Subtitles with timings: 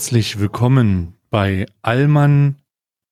[0.00, 2.56] Herzlich willkommen bei Alman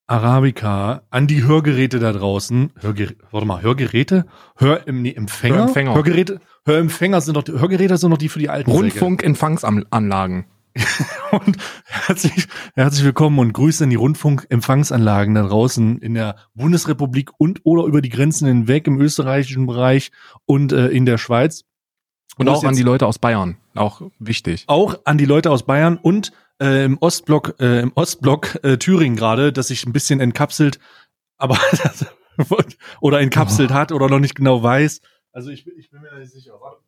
[0.06, 2.72] Arabica an die Hörgeräte da draußen.
[2.80, 4.24] Hörger warte mal, Hörgeräte?
[4.56, 5.56] Hör nee, Empfänger?
[5.56, 5.94] Hörempfänger.
[5.94, 6.40] Hörgeräte?
[6.64, 8.70] Hörempfänger sind doch, die- Hörgeräte sind doch die für die alten.
[8.70, 10.46] Rundfunkempfangsanlagen.
[11.30, 17.60] Und herzlich, herzlich willkommen und Grüße an die Rundfunkempfangsanlagen da draußen in der Bundesrepublik und
[17.64, 20.10] oder über die Grenzen hinweg im österreichischen Bereich
[20.46, 21.64] und äh, in der Schweiz.
[22.38, 23.58] Und Wo auch an die Leute aus Bayern.
[23.74, 24.64] Auch wichtig.
[24.68, 29.16] auch an die Leute aus Bayern und äh, im Ostblock, äh, im Ostblock äh, Thüringen
[29.16, 30.78] gerade, das sich ein bisschen entkapselt,
[31.38, 31.58] aber
[33.00, 35.00] oder entkapselt hat oder noch nicht genau weiß.
[35.32, 36.52] Also ich, bin- ich bin mir da nicht sicher.
[36.60, 36.78] Warte.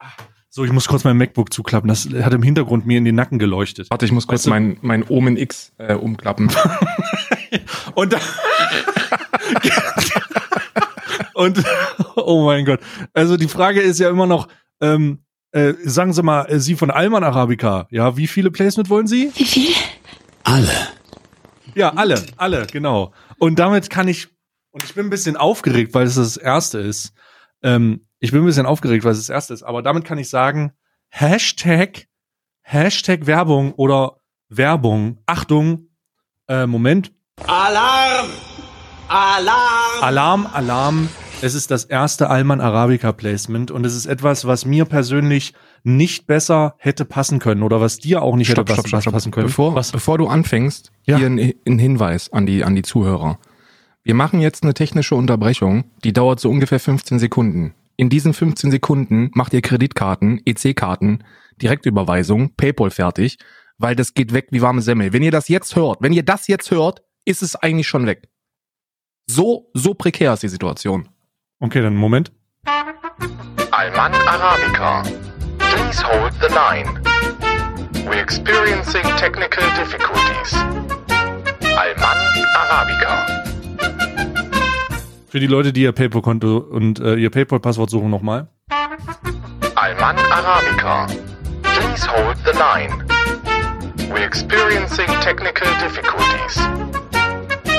[0.00, 0.06] Ah,
[0.50, 1.88] So, ich muss kurz mein MacBook zuklappen.
[1.88, 3.88] Das hat im Hintergrund mir in den Nacken geleuchtet.
[3.90, 6.50] Warte, ich muss kurz Weißt du- mein, mein Omen X äh, umklappen.
[7.94, 8.14] Und
[11.34, 11.62] und
[12.16, 12.80] oh mein Gott.
[13.12, 14.48] Also die Frage ist ja immer noch,
[14.80, 15.20] ähm,
[15.58, 19.32] äh, sagen Sie mal, äh, Sie von Alman Arabica, ja, wie viele Placement wollen Sie?
[19.34, 19.74] Wie viel?
[21.74, 23.12] Ja, alle, alle, genau.
[23.38, 24.28] Und damit kann ich,
[24.70, 27.12] und ich bin ein bisschen aufgeregt, weil es das erste ist.
[27.62, 30.28] Ähm, ich bin ein bisschen aufgeregt, weil es das erste ist, aber damit kann ich
[30.30, 30.72] sagen,
[31.08, 32.06] Hashtag,
[32.62, 35.18] Hashtag Werbung oder Werbung.
[35.26, 35.88] Achtung,
[36.48, 37.12] äh, Moment.
[37.46, 38.28] Alarm!
[39.08, 40.02] Alarm!
[40.02, 41.08] Alarm, Alarm.
[41.40, 46.26] Es ist das erste Alman Arabica Placement und es ist etwas, was mir persönlich nicht
[46.26, 49.46] besser hätte passen können oder was dir auch nicht hätte passen, passen können.
[49.46, 49.92] Bevor, was?
[49.92, 51.16] bevor du anfängst, Ja.
[51.16, 53.38] hier ein, ein Hinweis an die, an die Zuhörer.
[54.02, 57.74] Wir machen jetzt eine technische Unterbrechung, die dauert so ungefähr 15 Sekunden.
[57.96, 61.22] In diesen 15 Sekunden macht ihr Kreditkarten, EC-Karten,
[61.62, 63.38] Direktüberweisung, Paypal fertig,
[63.76, 65.12] weil das geht weg wie warme Semmel.
[65.12, 68.28] Wenn ihr das jetzt hört, wenn ihr das jetzt hört, ist es eigentlich schon weg.
[69.30, 71.08] So, so prekär ist die Situation.
[71.60, 72.30] Okay, dann Moment.
[73.72, 75.02] Alman Arabica.
[75.58, 76.86] Please hold the line.
[78.06, 80.54] We're experiencing technical difficulties.
[81.76, 82.18] Alman
[82.54, 83.26] Arabica.
[85.26, 88.46] Für die Leute, die ihr PayPal-Konto und äh, ihr PayPal-Passwort suchen, nochmal.
[89.74, 91.08] Alman Arabica.
[91.62, 93.04] Please hold the line.
[94.10, 96.56] We're experiencing technical difficulties.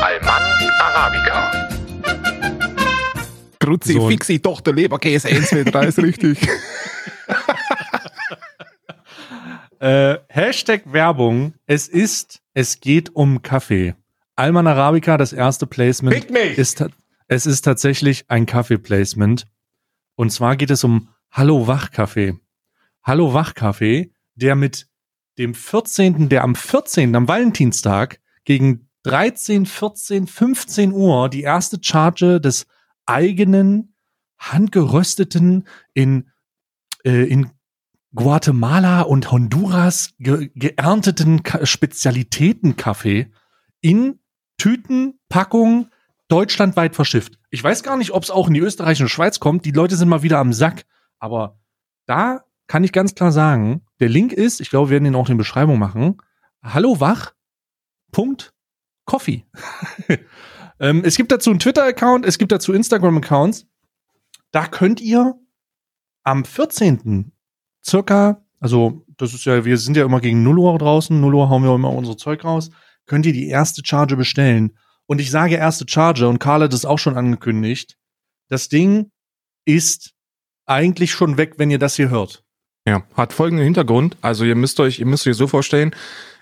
[0.02, 0.44] Alman
[0.82, 1.69] Arabica.
[3.70, 4.08] Grüezi, So.
[4.10, 6.48] Fixi, Tochter, Leberkäse, 1, 2, 3 ist richtig.
[9.82, 11.54] Äh, Hashtag Werbung.
[11.66, 13.96] Es ist, es geht um Kaffee.
[14.36, 16.14] Alman Arabica, das erste Placement.
[16.14, 16.58] Fick mich!
[16.58, 16.84] Ist,
[17.30, 19.48] es ist tatsächlich ein Kaffee-Placement.
[20.16, 22.34] Und zwar geht es um Hallo Wachkaffee.
[23.04, 24.88] Hallo Wachkaffee, der mit
[25.38, 32.42] dem 14., der am 14., am Valentinstag gegen 13, 14, 15 Uhr die erste Charge
[32.42, 32.66] des
[33.10, 33.96] eigenen,
[34.38, 36.30] handgerösteten, in,
[37.04, 37.50] äh, in
[38.14, 43.32] Guatemala und Honduras ge geernteten Ka Spezialitätenkaffee
[43.82, 44.20] in
[44.58, 45.90] Tüten, Packungen
[46.28, 47.40] deutschlandweit verschifft.
[47.50, 49.66] Ich weiß gar nicht, ob es auch in die Österreich und Schweiz kommt.
[49.66, 50.86] Die Leute sind mal wieder am Sack.
[51.18, 51.60] Aber
[52.06, 55.28] da kann ich ganz klar sagen, der Link ist, ich glaube, wir werden den auch
[55.28, 56.18] in die Beschreibung machen.
[56.62, 57.34] Hallo wach.
[58.12, 58.54] Punkt.
[59.06, 59.46] Coffee.
[60.80, 63.68] ähm, es gibt dazu einen Twitter-Account, es gibt dazu Instagram-Accounts.
[64.52, 65.36] Da könnt ihr
[66.24, 67.32] am 14.
[67.86, 71.50] circa, also das ist ja, wir sind ja immer gegen 0 Uhr draußen, 0 Uhr
[71.50, 72.72] hauen wir immer unser Zeug raus,
[73.06, 74.78] könnt ihr die erste Charge bestellen.
[75.06, 77.98] Und ich sage erste Charge und Karl hat es auch schon angekündigt.
[78.48, 79.12] Das Ding
[79.66, 80.14] ist
[80.66, 82.44] eigentlich schon weg, wenn ihr das hier hört.
[82.86, 84.18] Ja, hat folgenden Hintergrund.
[84.22, 85.96] Also ihr müsst euch, ihr müsst euch so vorstellen,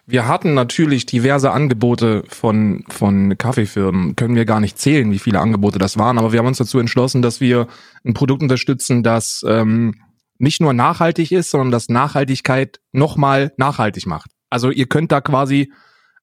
[0.09, 4.15] wir hatten natürlich diverse Angebote von, von Kaffeefirmen.
[4.15, 6.79] Können wir gar nicht zählen, wie viele Angebote das waren, aber wir haben uns dazu
[6.79, 7.67] entschlossen, dass wir
[8.05, 9.95] ein Produkt unterstützen, das ähm,
[10.37, 14.31] nicht nur nachhaltig ist, sondern das Nachhaltigkeit nochmal nachhaltig macht.
[14.49, 15.73] Also ihr könnt da quasi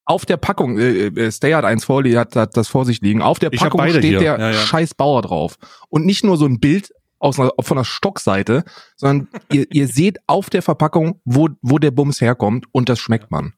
[0.06, 3.02] auf der Packung, äh, äh, Stay hat eins vor, die hat, hat das vor sich
[3.02, 4.18] liegen, auf der Ich Packung steht hier.
[4.18, 4.52] der Ja, ja.
[4.54, 5.56] scheiß Bauer drauf.
[5.90, 8.64] Und nicht nur so ein Bild aus einer, von der Stockseite,
[8.96, 13.30] sondern ihr, ihr seht auf der Verpackung, wo, wo der Bums herkommt und das schmeckt
[13.30, 13.52] man.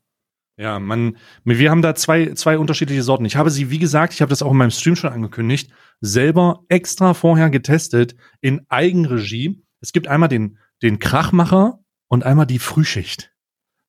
[0.58, 3.26] Ja, man, wir haben da zwei, zwei unterschiedliche Sorten.
[3.26, 5.70] Ich habe sie, wie gesagt, ich habe das auch in meinem Stream schon angekündigt,
[6.00, 9.62] selber extra vorher getestet in Eigenregie.
[9.80, 13.32] Es gibt einmal den, den Krachmacher und einmal die Frühschicht.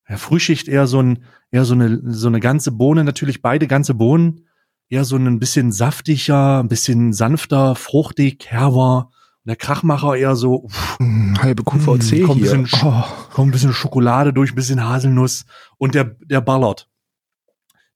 [0.08, 3.94] Ja, Frühschicht eher so ein, eher so eine, so eine ganze Bohne, natürlich beide ganze
[3.94, 4.46] Bohnen,
[4.90, 9.10] eher so ein bisschen saftiger, ein bisschen sanfter, fruchtig, herber.
[9.48, 12.50] Der Krachmacher eher so, uff, Hm, halbe QVC Hm, kommt ein hier.
[12.52, 13.32] bisschen Sch- Oh.
[13.32, 15.44] kommt ein bisschen Schokolade durch, ein bisschen Haselnuss
[15.78, 16.88] und der, der ballert.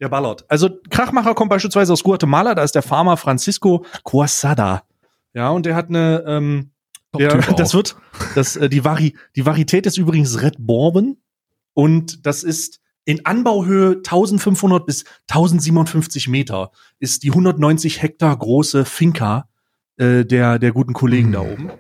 [0.01, 0.45] Der ballert.
[0.49, 4.83] Also Krachmacher kommt beispielsweise aus Guatemala, da ist der Farmer Francisco Quasada.
[5.35, 6.73] Ja, und der hat eine, ähm,
[7.17, 7.97] der, das wird,
[8.35, 11.19] das, äh, die, Vari, die Varietät ist übrigens Red Bourbon
[11.75, 19.49] und das ist in Anbauhöhe 1500 bis 1057 Meter ist die 190 Hektar große Finca
[20.03, 21.33] äh, der, der guten Kollegen Mhm.
[21.33, 21.71] da oben.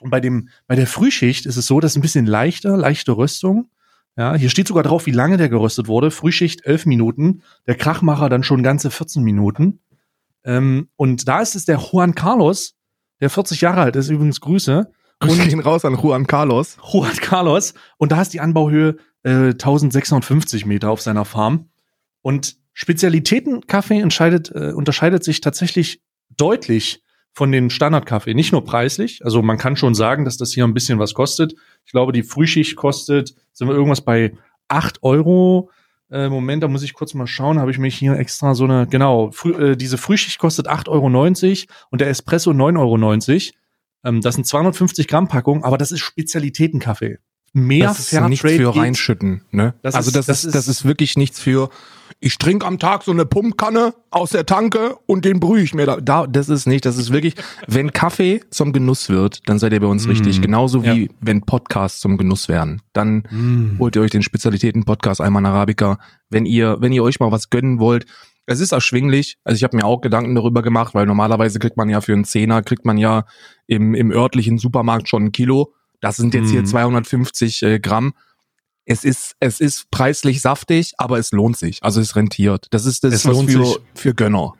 [0.00, 3.70] Und bei dem, bei der Frühschicht ist es so, dass ein bisschen leichter, leichte Röstung.
[4.16, 6.10] Ja, hier steht sogar drauf, wie lange der geröstet wurde.
[6.10, 9.80] Frühschicht 11 Minuten, der Krachmacher dann schon ganze 14 Minuten.
[10.44, 12.76] Ähm, und da ist es der Juan Carlos,
[13.20, 14.90] der 40 Jahre alt ist, übrigens Grüße.
[15.20, 16.76] Grüße gehen raus an Juan Carlos.
[16.92, 17.74] Juan Carlos.
[17.96, 21.70] Und da ist die Anbauhöhe äh, 1650 Meter auf seiner Farm.
[22.22, 26.02] Und Spezialitätenkaffee entscheidet, äh, unterscheidet sich tatsächlich
[26.36, 27.02] deutlich
[27.36, 28.32] von den Standardkaffee.
[28.32, 29.22] Nicht nur preislich.
[29.22, 31.54] Also man kann schon sagen, dass das hier ein bisschen was kostet.
[31.84, 34.32] Ich glaube, die Frühschicht kostet, sind wir irgendwas bei
[34.68, 35.70] 8 Euro.
[36.10, 37.58] Äh, Moment, da muss ich kurz mal schauen.
[37.58, 41.76] Habe ich mich hier extra so eine, genau, früh, äh, diese Frühschicht kostet 8,90 Euro
[41.90, 42.96] und der Espresso 9,90 Euro.
[44.04, 47.18] Ähm, das sind 250 Gramm Packung, aber das ist Spezialitätenkaffee.
[47.52, 49.74] Mehr das ist nichts für reinschütten, ne?
[49.82, 51.68] Das also ist- das, das ist, das ist wirklich nichts für
[52.18, 55.84] ich trinke am Tag so eine Pumpkanne aus der Tanke und den brühe ich mir
[55.86, 56.00] da.
[56.00, 56.26] da.
[56.26, 57.34] Das ist nicht, das ist wirklich,
[57.68, 60.40] wenn Kaffee zum Genuss wird, dann seid ihr bei uns richtig.
[60.40, 61.08] Genauso wie Ja.
[61.20, 62.80] wenn Podcasts zum Genuss werden.
[62.94, 63.78] Dann Mm.
[63.78, 65.98] holt ihr euch den Spezialitäten-Podcast Alman Arabica.
[66.30, 68.06] Wenn ihr, wenn ihr euch mal was gönnen wollt,
[68.46, 69.36] es ist erschwinglich.
[69.44, 72.24] Also ich habe mir auch Gedanken darüber gemacht, weil normalerweise kriegt man ja für einen
[72.24, 73.24] Zehner, kriegt man ja
[73.66, 75.74] im, im örtlichen Supermarkt schon ein Kilo.
[76.00, 76.66] Das sind jetzt hier Mhm.
[76.66, 78.14] 250 äh, Gramm.
[78.86, 81.82] Es ist, es ist preislich saftig, aber es lohnt sich.
[81.82, 82.68] Also es rentiert.
[82.70, 83.78] Das ist das Es lohnt für, sich.
[83.94, 84.54] für Gönner.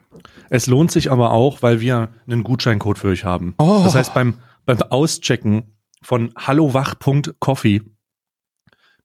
[0.49, 3.55] Es lohnt sich aber auch, weil wir einen Gutscheincode für euch haben.
[3.57, 3.81] Oh.
[3.83, 4.35] Das heißt, beim,
[4.65, 7.81] beim Auschecken von hallowach.coffee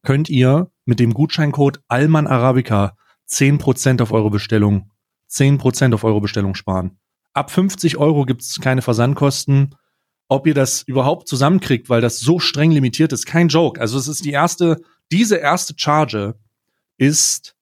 [0.02, 2.96] könnt ihr mit dem Gutscheincode Alman Arabica
[3.28, 4.90] 10% auf eure Bestellung,
[5.30, 6.98] 10% auf eure Bestellung sparen.
[7.32, 9.75] Ab 50 Euro gibt's keine Versandkosten.
[10.28, 13.80] Ob ihr das überhaupt zusammenkriegt, weil das so streng limitiert ist, kein Joke.
[13.80, 14.78] Also es ist die erste,
[15.12, 16.35] diese erste Charge
[16.97, 17.55] ist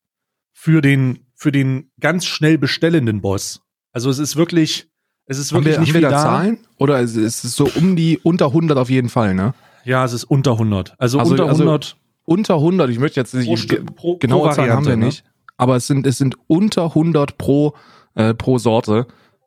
[0.53, 3.61] für den, für den ganz schnell bestellenden Boss.
[3.93, 4.89] Also es ist wirklich,
[5.27, 6.23] es ist Haben wirklich wir, nicht haben wir da.
[6.23, 6.59] Zahlen?
[6.79, 9.55] Oder ist es so um die unter 100 auf jeden Fall, ne?
[9.85, 10.95] Ja, es ist unter 100.
[10.99, 14.49] Also, Also- unter also 100 Unter 100, ich möchte jetzt pro, nicht, Stu- pro, genaue
[14.49, 15.07] pro Zahlen haben wir ne?
[15.07, 15.25] nicht,
[15.57, 17.75] aber es sind, es sind unter 100 pro,
[18.15, 19.07] äh, pro Sorte.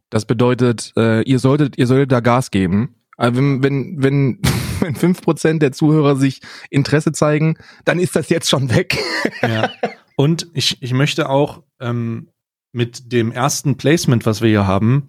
[0.10, 2.96] Das bedeutet, äh, ihr solltet, ihr solltet da Gas geben.
[3.18, 4.40] Äh, wenn, wenn, wenn,
[4.80, 8.98] wenn 5% der Zuhörer sich Interesse zeigen, dann ist das jetzt schon weg.
[9.42, 9.70] Ja.
[10.16, 12.30] Und ich, ich möchte auch ähm,
[12.72, 15.08] mit dem ersten Placement, was wir hier haben,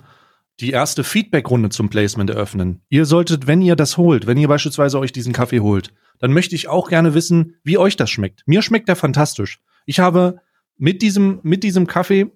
[0.60, 2.80] die erste Feedback-Runde zum Placement eröffnen.
[2.88, 6.54] Ihr solltet, wenn ihr das holt, wenn ihr beispielsweise euch diesen Kaffee holt, dann möchte
[6.54, 8.42] ich auch gerne wissen, wie euch das schmeckt.
[8.46, 9.60] Mir schmeckt der fantastisch.
[9.84, 10.40] Ich habe
[10.76, 12.30] mit diesem, mit diesem Kaffee,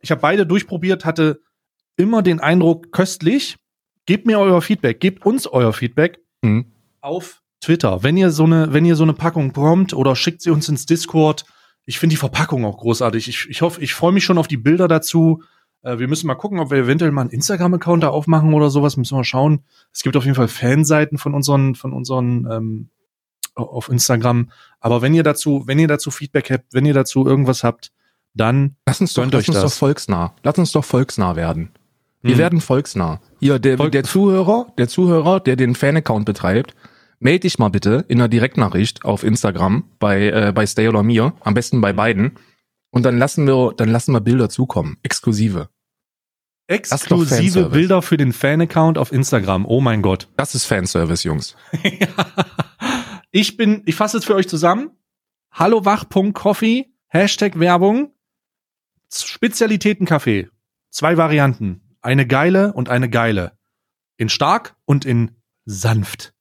[0.00, 1.40] ich habe beide durchprobiert, hatte
[1.96, 3.56] immer den Eindruck, köstlich.
[4.06, 6.66] Gebt mir euer Feedback, gebt uns euer Feedback Mhm.
[7.00, 8.02] auf Twitter.
[8.02, 10.84] Wenn ihr so eine, wenn ihr so eine Packung prompt oder schickt sie uns ins
[10.86, 11.44] Discord.
[11.86, 13.28] Ich finde die Verpackung auch großartig.
[13.28, 15.42] Ich, ich hoffe, ich freue mich schon auf die Bilder dazu.
[15.82, 18.96] Äh, wir müssen mal gucken, ob wir eventuell mal einen Instagram-Account da aufmachen oder sowas.
[18.96, 19.64] Müssen wir schauen.
[19.92, 22.88] Es gibt auf jeden Fall Fanseiten von unseren, von unseren ähm,
[23.54, 24.50] auf Instagram.
[24.80, 27.92] Aber wenn ihr dazu, wenn ihr dazu Feedback habt, wenn ihr dazu irgendwas habt,
[28.34, 29.78] dann Lass uns doch, lass uns doch das.
[29.78, 30.34] volksnah.
[30.42, 31.70] Lass uns doch volksnah werden.
[32.24, 32.38] Wir Hm.
[32.38, 33.20] werden volksnah.
[33.38, 36.74] Hier, der, Volk- der Zuhörer, der Zuhörer, der den Fan-Account betreibt,
[37.20, 41.34] melde dich mal bitte in einer Direktnachricht auf Instagram bei, äh, bei Stay oder mir,
[41.40, 42.38] am besten bei beiden.
[42.90, 44.96] Und dann lassen wir, dann lassen wir Bilder zukommen.
[45.02, 45.68] Exklusive.
[46.66, 47.68] exklusive.
[47.68, 49.66] Bilder für den Fan-Account auf Instagram.
[49.66, 50.28] Oh mein Gott.
[50.38, 51.56] Das ist Fanservice, Jungs.
[53.32, 54.90] ich bin, ich fasse es für euch zusammen.
[55.52, 58.12] Hallowach.coffee, Hashtag Werbung,
[59.12, 60.48] Spezialitätenkaffee.
[60.90, 61.80] Zwei Varianten.
[62.04, 63.52] Eine geile und eine geile.
[64.16, 65.32] In stark und in
[65.64, 66.32] sanft.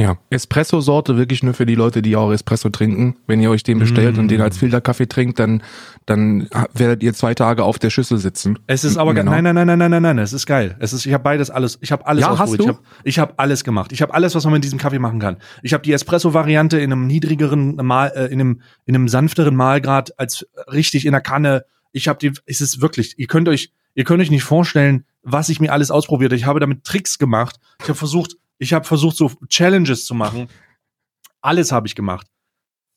[0.00, 0.16] Ja.
[0.30, 3.16] Espresso-Sorte wirklich nur für die Leute, die auch Espresso trinken.
[3.28, 4.20] Wenn ihr euch den bestellt Mm.
[4.20, 5.62] und den als Filterkaffee trinkt, dann,
[6.06, 8.58] dann werdet ihr zwei Tage auf der Schüssel sitzen.
[8.66, 9.32] Es ist aber ge- Genau.
[9.32, 10.18] nein, nein, nein, nein, nein, nein, nein.
[10.18, 10.74] Es ist geil.
[10.80, 11.78] Es ist, ich habe beides alles.
[11.82, 12.62] Ich habe alles Ja, hast du?
[12.62, 13.92] Ich habe ich hab alles gemacht.
[13.92, 15.36] Ich habe alles, was man mit diesem Kaffee machen kann.
[15.62, 20.18] Ich habe die Espresso-Variante in einem niedrigeren Mal, äh, in einem in einem sanfteren Mahlgrad
[20.18, 21.64] als richtig in der Kanne.
[21.92, 22.32] Ich habe die.
[22.46, 23.18] Es ist wirklich.
[23.18, 26.32] Ihr könnt euch, ihr könnt euch nicht vorstellen, was ich mir alles ausprobiert.
[26.32, 27.58] Ich habe damit Tricks gemacht.
[27.80, 30.48] Ich habe versucht, ich habe versucht so Challenges zu machen.
[31.40, 32.26] Alles habe ich gemacht.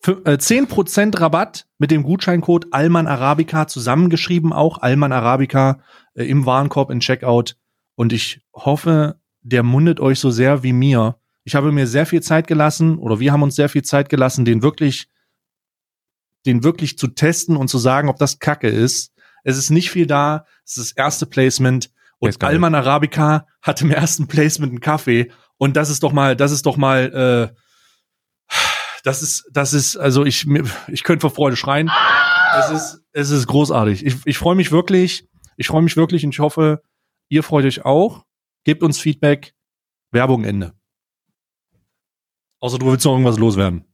[0.03, 5.79] Fü- äh, 10% Rabatt mit dem Gutscheincode Alman Arabica zusammengeschrieben auch Alman Arabica
[6.13, 7.57] äh, im Warenkorb in Checkout
[7.95, 11.17] und ich hoffe, der mundet euch so sehr wie mir.
[11.43, 14.45] Ich habe mir sehr viel Zeit gelassen oder wir haben uns sehr viel Zeit gelassen,
[14.45, 15.07] den wirklich
[16.45, 19.11] den wirklich zu testen und zu sagen, ob das Kacke ist.
[19.45, 22.43] Es ist nicht viel da, es ist das erste Placement und.
[22.43, 26.65] Alman Arabica hat im ersten Placement einen Kaffee und das ist doch mal, das ist
[26.65, 27.55] doch mal äh,
[29.05, 30.47] Das ist, das ist, also ich,
[30.87, 31.91] ich könnte vor Freude schreien.
[32.57, 34.03] Es ist, es ist großartig.
[34.03, 35.29] Ich, ich freue mich wirklich.
[35.57, 36.81] Ich freue mich wirklich und ich hoffe,
[37.29, 38.25] ihr freut euch auch.
[38.63, 39.53] Gebt uns Feedback.
[40.11, 40.73] Werbung Ende.
[42.59, 43.85] Außer du willst noch irgendwas loswerden.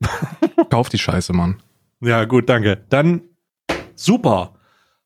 [0.69, 1.61] Kauf die Scheiße, Mann.
[1.99, 2.85] Ja, gut, danke.
[2.87, 3.23] Dann
[3.95, 4.53] super.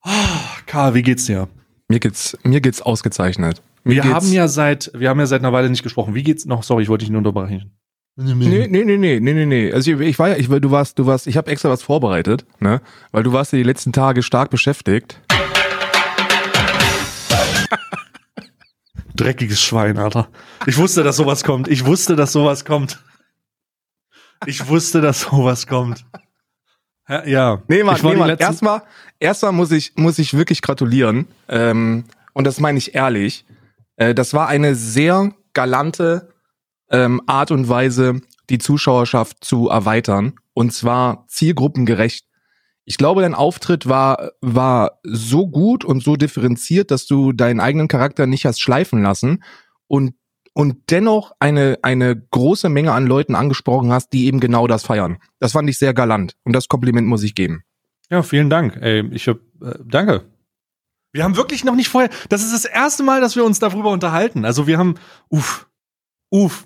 [0.06, 1.48] Ah, Karl, wie geht's dir?
[1.88, 3.62] Mir geht's, mir geht's ausgezeichnet.
[3.84, 6.14] Mir Wir geht's, haben ja seit, wir haben ja seit einer Weile nicht gesprochen.
[6.14, 6.62] Wie geht's noch?
[6.64, 7.72] Sorry, ich wollte dich nur unterbrechen.
[8.18, 9.74] Nee, nee, nee, nee, nee, nee, nee.
[9.74, 12.46] Also ich, ich war ja, ich, du warst, du warst, ich habe extra was vorbereitet,
[12.60, 12.82] ne?
[13.12, 15.20] Weil du warst ja die letzten Tage stark beschäftigt.
[19.16, 20.30] Dreckiges Schwein, Alter.
[20.66, 21.68] Ich wusste, dass sowas kommt.
[21.68, 23.04] Ich wusste, dass sowas kommt.
[24.46, 26.06] Ich wusste, dass sowas kommt.
[27.08, 27.62] Ja.
[27.68, 28.38] Nee, Mann, nee, Mann.
[28.38, 28.82] erstmal,
[29.20, 31.28] erstmal muss ich, muss ich wirklich gratulieren.
[31.48, 33.46] Ähm, und das meine ich ehrlich.
[33.96, 36.34] Äh, das war eine sehr galante
[36.90, 40.34] ähm, Art und Weise, die Zuschauerschaft zu erweitern.
[40.54, 42.26] Und zwar zielgruppengerecht.
[42.86, 47.88] Ich glaube, dein Auftritt war, war so gut und so differenziert, dass du deinen eigenen
[47.88, 49.44] Charakter nicht hast schleifen lassen
[49.88, 50.14] und,
[50.56, 55.18] und dennoch eine, eine große Menge an Leuten angesprochen hast, die eben genau das feiern.
[55.40, 56.36] Das fand ich sehr galant.
[56.46, 57.64] Und das Kompliment muss ich geben.
[58.10, 58.78] Ja, vielen Dank.
[58.82, 60.24] Ey, ich hab, äh, danke.
[61.12, 62.10] Wir haben wirklich noch nicht vorher.
[62.30, 64.46] Das ist das erste Mal, dass wir uns darüber unterhalten.
[64.46, 64.96] Also wir haben,
[65.30, 65.68] uff,
[66.30, 66.66] uff.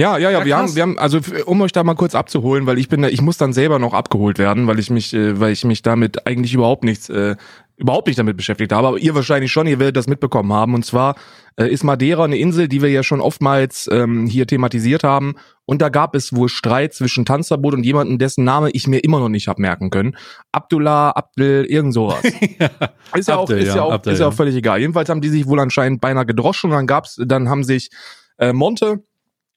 [0.00, 2.66] Ja, ja, ja, Ja, wir haben, wir haben, also um euch da mal kurz abzuholen,
[2.66, 5.38] weil ich bin, da, ich muss dann selber noch abgeholt werden, weil ich mich, äh,
[5.38, 7.36] weil ich mich damit eigentlich überhaupt nichts, äh,
[7.78, 10.74] überhaupt nicht damit beschäftigt habe, aber ihr wahrscheinlich schon, ihr werdet das mitbekommen haben.
[10.74, 11.14] Und zwar
[11.56, 15.36] äh, ist Madeira eine Insel, die wir ja schon oftmals ähm, hier thematisiert haben.
[15.64, 19.20] Und da gab es wohl Streit zwischen Tanzverbot und jemandem, dessen Name ich mir immer
[19.20, 20.16] noch nicht hab merken können.
[20.50, 22.22] Abdullah, Abdel, irgend sowas.
[23.14, 24.36] Ist ja auch, Abdel, ist ja, ja, auch, Abdel, ist ja auch ja.
[24.36, 24.80] völlig egal.
[24.80, 27.90] Jedenfalls haben die sich wohl anscheinend beinahe gedroschen und dann gab's, dann haben sich
[28.36, 29.02] äh, Monte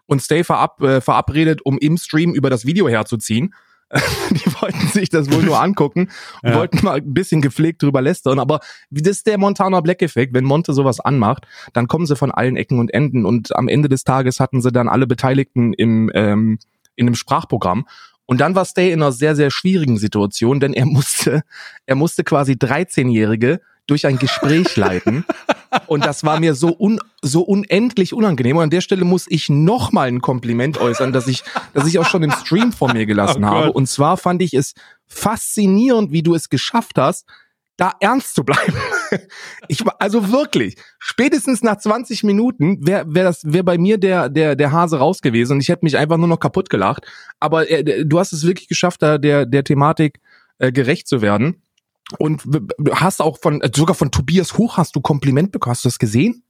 [0.06, 3.54] und Stay verab, äh, verabredet, um im Stream über das Video herzuziehen.
[4.32, 6.10] die wollten sich das wohl nur angucken
[6.44, 6.56] und Ja.
[6.56, 8.40] wollten mal ein bisschen gepflegt drüber lästern.
[8.40, 10.34] Aber wie- das ist der Montana Black Effekt.
[10.34, 13.26] Wenn Monte sowas anmacht, dann kommen sie von allen Ecken und Enden.
[13.26, 16.60] Und am Ende des Tages hatten sie dann alle Beteiligten im, ähm,
[16.96, 17.86] in einem Sprachprogramm.
[18.26, 21.42] Und dann war Stay in einer sehr, sehr schwierigen Situation, denn er musste,
[21.86, 25.26] er musste quasi 13-Jährige durch ein Gespräch leiten.
[25.88, 28.58] Und das war mir so, un, so unendlich unangenehm.
[28.58, 32.00] Und an der Stelle muss ich noch mal ein Kompliment äußern, dass ich, dass ich
[32.00, 33.74] auch schon im Stream von mir gelassen Oh habe.
[33.74, 34.74] Und zwar fand ich es
[35.08, 37.26] faszinierend, wie du es geschafft hast,
[37.78, 38.76] da ernst zu bleiben.
[39.68, 44.30] Ich war, also wirklich, spätestens nach 20 Minuten wäre wär das wär bei mir der
[44.30, 47.06] der der Hase raus gewesen und ich hätte mich einfach nur noch kaputt gelacht.
[47.42, 50.22] Aber äh, du hast es wirklich geschafft, da der der Thematik
[50.60, 51.62] äh, gerecht zu werden.
[52.20, 52.44] Und
[52.92, 55.72] hast auch von äh, sogar von Tobias Hoch hast du Kompliment bekommen.
[55.72, 56.44] Hast du das gesehen?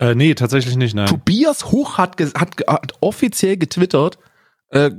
[0.00, 1.06] Äh, nee, tatsächlich nicht, nein.
[1.06, 4.18] Tobias Hoch hat, hat, hat offiziell getwittert,
[4.70, 4.90] äh,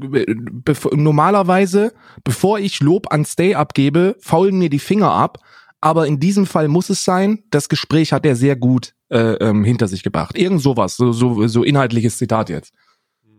[0.94, 5.40] normalerweise, bevor ich Lob an Stay abgebe, faulen mir die Finger ab.
[5.82, 7.44] Aber in diesem Fall muss es sein.
[7.52, 10.38] Das Gespräch hat er sehr gut äh, ähm, hinter sich gebracht.
[10.38, 12.74] Irgend sowas, so, so, so inhaltliches Zitat jetzt.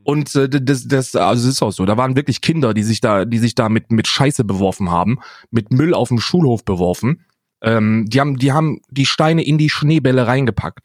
[0.07, 1.85] Und äh, das, das, also es ist auch so.
[1.85, 5.19] Da waren wirklich Kinder, die sich da, die sich da mit mit Scheiße beworfen haben,
[5.51, 7.25] mit Müll auf dem Schulhof beworfen.
[7.61, 10.79] Ähm, die haben, die haben die Steine in die Schneebälle reingepackt.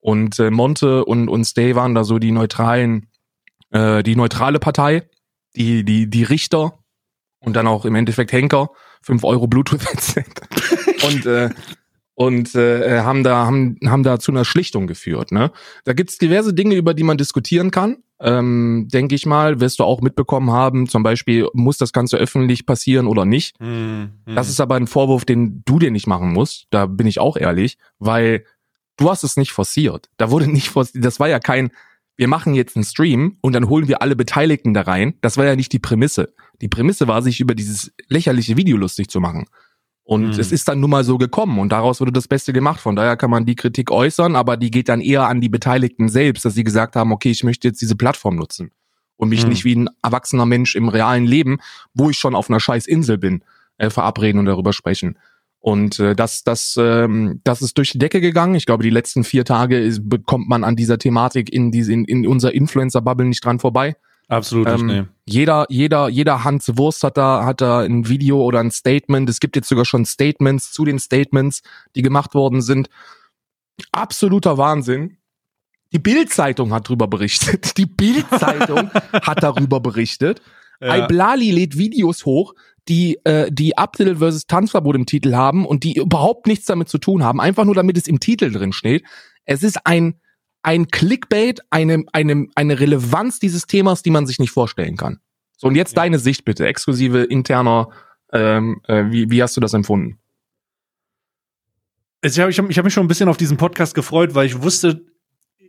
[0.00, 3.06] Und äh, Monte und und Stay waren da so die neutralen,
[3.70, 5.08] äh, die neutrale Partei,
[5.54, 6.80] die die die Richter
[7.38, 8.70] und dann auch im Endeffekt Henker,
[9.02, 10.24] 5 Euro Bluetooth-Headset
[11.06, 11.50] und äh,
[12.14, 15.30] und äh, haben da haben haben da zu einer Schlichtung geführt.
[15.30, 15.52] Ne,
[15.84, 17.98] da gibt's diverse Dinge, über die man diskutieren kann.
[18.24, 20.88] Ähm, Denke ich mal, wirst du auch mitbekommen haben.
[20.88, 23.54] Zum Beispiel muss das Ganze öffentlich passieren oder nicht.
[23.60, 24.12] Hm.
[24.24, 26.66] Das ist aber ein Vorwurf, den du dir nicht machen musst.
[26.70, 28.44] Da bin ich auch ehrlich, weil
[28.96, 30.08] du hast es nicht forciert.
[30.16, 31.04] Da wurde nicht forciert.
[31.04, 31.70] Das war ja kein,
[32.16, 35.14] wir machen jetzt einen Stream und dann holen wir alle Beteiligten da rein.
[35.20, 36.32] Das war ja nicht die Prämisse.
[36.62, 39.46] Die Prämisse war, sich über dieses lächerliche Video lustig zu machen.
[40.06, 40.40] Und Hm.
[40.40, 42.78] es ist dann nun mal so gekommen und daraus wurde das Beste gemacht.
[42.80, 46.08] Von daher kann man die Kritik äußern, aber die geht dann eher an die Beteiligten
[46.10, 48.70] selbst, dass sie gesagt haben, okay, ich möchte jetzt diese Plattform nutzen
[49.16, 49.48] und mich Hm.
[49.48, 51.58] nicht wie ein erwachsener Mensch im realen Leben,
[51.94, 53.42] wo ich schon auf einer scheiß Insel bin,
[53.78, 55.18] äh, verabreden und darüber sprechen.
[55.58, 58.54] Und äh, das, das, ähm, das ist durch die Decke gegangen.
[58.54, 62.04] Ich glaube, die letzten vier Tage ist, bekommt man an dieser Thematik in, diese, in,
[62.04, 63.96] in unserer Influencer-Bubble nicht dran vorbei.
[64.28, 65.04] Absolut nicht, Ähm, nee.
[65.26, 69.28] Jeder, jeder, jeder Hans Wurst hat da, hat da ein Video oder ein Statement.
[69.28, 71.62] Es gibt jetzt sogar schon Statements zu den Statements,
[71.94, 72.88] die gemacht worden sind.
[73.92, 75.18] Absoluter Wahnsinn.
[75.92, 77.76] Die Bild-Zeitung hat drüber berichtet.
[77.76, 80.42] Die Bild-Zeitung hat darüber berichtet.
[80.80, 81.04] Ja.
[81.04, 82.54] Iblali lädt Videos hoch,
[82.88, 86.98] die, äh, die Abdel versus Tanzverbot im Titel haben und die überhaupt nichts damit zu
[86.98, 89.04] tun haben, einfach nur damit es im Titel drin steht.
[89.44, 90.20] Es ist ein,
[90.64, 95.20] ein Clickbait, eine, eine, eine Relevanz dieses Themas, die man sich nicht vorstellen kann.
[95.56, 97.90] So, und jetzt deine Sicht bitte, exklusive interner,
[98.32, 100.18] ähm, äh, wie, wie hast du das empfunden?
[102.22, 104.34] Also ich habe ich hab, ich hab mich schon ein bisschen auf diesen Podcast gefreut,
[104.34, 105.04] weil ich wusste,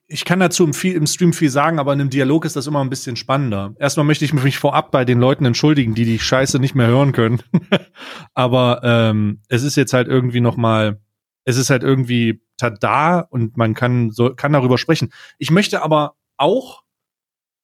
[0.07, 2.67] ich kann dazu im, viel, im Stream viel sagen, aber in einem Dialog ist das
[2.67, 3.75] immer ein bisschen spannender.
[3.77, 7.11] Erstmal möchte ich mich vorab bei den Leuten entschuldigen, die die Scheiße nicht mehr hören
[7.11, 7.41] können.
[8.33, 11.01] aber ähm, es ist jetzt halt irgendwie noch mal,
[11.45, 15.13] es ist halt irgendwie da und man kann so kann darüber sprechen.
[15.37, 16.83] Ich möchte aber auch,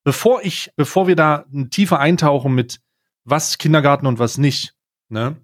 [0.03, 2.79] bevor ich, bevor wir da tiefer eintauchen mit
[3.23, 4.75] was Kindergarten und was nicht,
[5.09, 5.35] ne,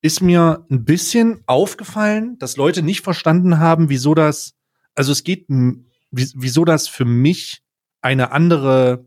[0.00, 4.54] ist mir ein bisschen aufgefallen, dass Leute nicht verstanden haben, wieso das,
[4.94, 5.46] also es geht
[6.10, 7.62] wieso das für mich
[8.00, 9.04] eine andere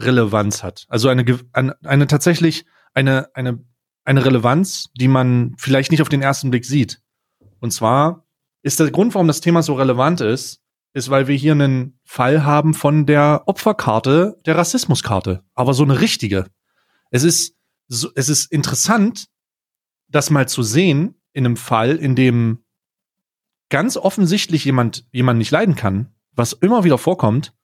[0.00, 0.86] Relevanz hat.
[0.88, 2.64] Also eine, eine, eine tatsächlich
[2.94, 3.64] eine, eine,
[4.04, 7.00] eine Relevanz, die man vielleicht nicht auf den ersten Blick sieht.
[7.64, 8.26] Und zwar
[8.60, 10.60] ist der Grund, warum das Thema so relevant ist,
[10.92, 15.42] ist, weil wir hier einen Fall haben von der Opferkarte, der Rassismuskarte.
[15.54, 16.44] Aber so eine richtige.
[17.10, 17.56] Es ist,
[17.88, 19.28] so, es ist interessant,
[20.08, 22.62] das mal zu sehen in einem Fall, in dem
[23.70, 27.54] ganz offensichtlich jemand, jemand nicht leiden kann, was immer wieder vorkommt.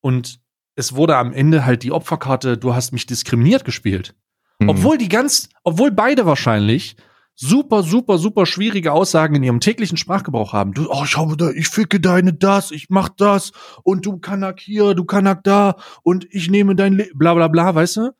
[0.00, 0.40] Und
[0.76, 4.14] es wurde am Ende halt die Opferkarte, du hast mich diskriminiert gespielt.
[4.60, 4.68] Mhm.
[4.68, 6.94] Obwohl die ganz, obwohl beide wahrscheinlich
[7.42, 10.74] super, super, super schwierige Aussagen in ihrem täglichen Sprachgebrauch haben.
[10.74, 13.50] Du, oh, schau mal da, ich ficke deine das, ich mach das
[13.82, 17.74] und du Kanak hier, du Kanak da und ich nehme dein Le bla bla bla,
[17.74, 18.10] weißt du?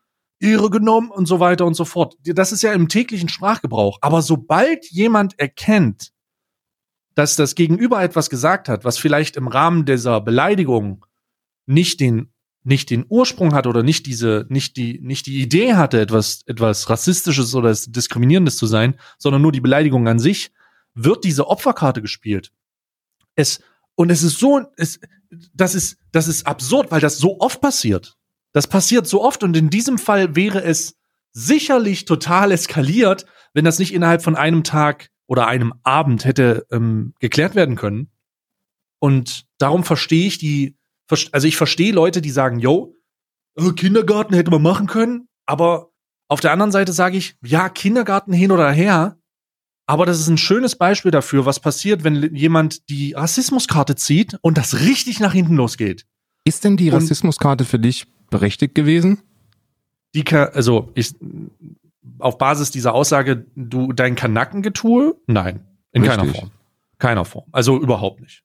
[0.41, 2.17] Ehre genommen und so weiter und so fort.
[2.25, 3.99] Das ist ja im täglichen Sprachgebrauch.
[4.01, 6.11] Aber sobald jemand erkennt,
[7.15, 11.07] dass das Gegenüber etwas gesagt hat, was vielleicht im Rahmen dieser Beleidigung
[11.67, 12.33] nicht den
[12.65, 16.89] nicht den Ursprung hat oder nicht diese nicht die nicht die Idee hatte etwas etwas
[16.89, 20.53] rassistisches oder diskriminierendes zu sein, sondern nur die Beleidigung an sich,
[20.95, 22.53] wird diese Opferkarte gespielt.
[23.35, 23.61] Es
[23.95, 25.01] und es ist so es
[25.53, 28.17] das ist das ist absurd, weil das so oft passiert.
[28.53, 30.97] Das passiert so oft und in diesem Fall wäre es
[31.33, 37.15] sicherlich total eskaliert, wenn das nicht innerhalb von einem Tag oder einem Abend hätte ähm,
[37.19, 38.11] geklärt werden können.
[38.99, 40.77] Und darum verstehe ich die,
[41.33, 42.97] also ich verstehe Leute, die sagen, yo,
[43.57, 45.91] äh, Kindergarten hätte man machen können, aber
[46.29, 49.19] auf der anderen Seite sage ich, ja, Kindergarten hin oder her,
[49.87, 54.57] aber das ist ein schönes Beispiel dafür, was passiert, wenn jemand die Rassismuskarte zieht und
[54.57, 56.07] das richtig nach hinten losgeht.
[56.45, 59.23] Ist denn die Rassismuskarte für dich berechtigt gewesen?
[60.15, 61.15] Die, also ich,
[62.19, 65.17] auf Basis dieser Aussage du dein Kanackengetue?
[65.27, 65.61] Nein,
[65.93, 66.19] in Richtig.
[66.19, 66.51] keiner Form.
[66.99, 67.45] Keiner Form.
[67.53, 68.42] Also überhaupt nicht.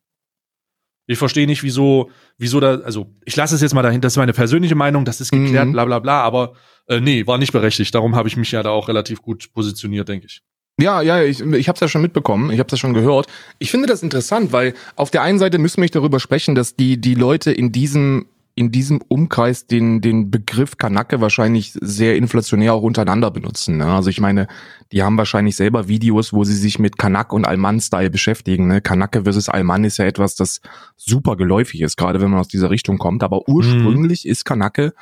[1.07, 4.17] Ich verstehe nicht, wieso, wieso da, also ich lasse es jetzt mal dahin, das ist
[4.17, 5.71] meine persönliche Meinung, das ist geklärt, mhm.
[5.71, 6.53] bla bla bla, aber
[6.87, 7.95] äh, nee, war nicht berechtigt.
[7.95, 10.41] Darum habe ich mich ja da auch relativ gut positioniert, denke ich.
[10.79, 13.27] Ja, ja, ich, ich habe es ja schon mitbekommen, ich habe es ja schon gehört.
[13.57, 16.75] Ich finde das interessant, weil auf der einen Seite müssen wir nicht darüber sprechen, dass
[16.75, 22.73] die die Leute in diesem in diesem Umkreis den, den Begriff Kanake wahrscheinlich sehr inflationär
[22.73, 23.77] auch untereinander benutzen.
[23.77, 23.85] Ne?
[23.85, 24.47] Also ich meine,
[24.91, 28.67] die haben wahrscheinlich selber Videos, wo sie sich mit Kanak und Alman-Style beschäftigen.
[28.67, 28.81] Ne?
[28.81, 30.61] Kanake versus Alman ist ja etwas, das
[30.95, 33.21] super geläufig ist, gerade wenn man aus dieser Richtung kommt.
[33.21, 34.31] Aber ursprünglich mhm.
[34.31, 34.95] ist Kanake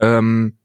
[0.00, 0.58] ähm,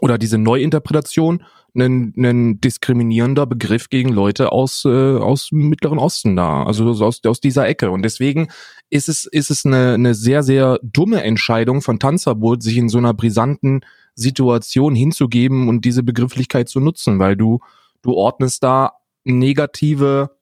[0.00, 1.42] oder diese Neuinterpretation
[1.74, 7.40] ein, ein diskriminierender Begriff gegen Leute aus, äh, aus Mittleren Osten da, also aus, aus
[7.40, 7.90] dieser Ecke.
[7.90, 8.48] Und deswegen
[8.90, 12.98] ist es, ist es eine, eine sehr, sehr dumme Entscheidung von Tanzverbot, sich in so
[12.98, 13.80] einer brisanten
[14.14, 17.60] Situation hinzugeben und diese Begrifflichkeit zu nutzen, weil du,
[18.02, 18.92] du ordnest da
[19.24, 20.36] negative,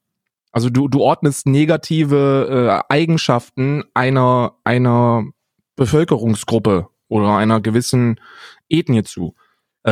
[0.52, 5.24] also du, du ordnest negative äh, Eigenschaften einer, einer
[5.76, 8.20] Bevölkerungsgruppe oder einer gewissen
[8.68, 9.34] Ethnie zu.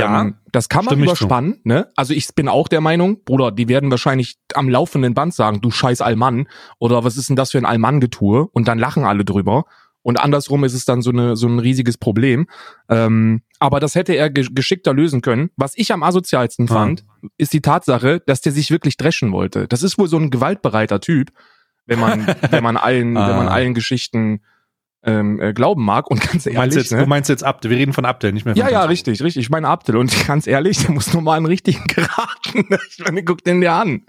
[0.01, 1.89] Ja, ähm, das kann man überspannen, ne?
[1.97, 5.71] Also ich bin auch der Meinung, Bruder, die werden wahrscheinlich am laufenden Band sagen, du
[5.71, 9.65] scheiß Allmann oder was ist denn das für ein Allmann-Getue und dann lachen alle drüber.
[10.03, 12.47] Und andersrum ist es dann so, eine, so ein riesiges Problem.
[12.89, 15.51] Ähm, aber das hätte er geschickter lösen können.
[15.57, 17.05] Was ich am asozialsten fand,
[17.39, 19.67] ist die Tatsache, dass der sich wirklich dreschen wollte.
[19.67, 21.33] Das ist wohl so ein gewaltbereiter Typ,
[21.87, 23.29] wenn man, wenn man allen, ah.
[23.29, 24.43] wenn man allen Geschichten
[25.07, 26.11] ähm, äh, glauben mag.
[26.11, 26.99] Und ganz ehrlich, du meinst jetzt, ne?
[26.99, 27.71] du meinst jetzt Abdel.
[27.71, 29.45] Wir reden von Abdel, nicht mehr von Ja, ja, richtig, richtig.
[29.45, 29.97] Ich meine Abdel.
[29.97, 32.67] Und ganz ehrlich, der muss nur mal einen richtigen geraten.
[32.91, 34.03] ich meine, guck den dir an.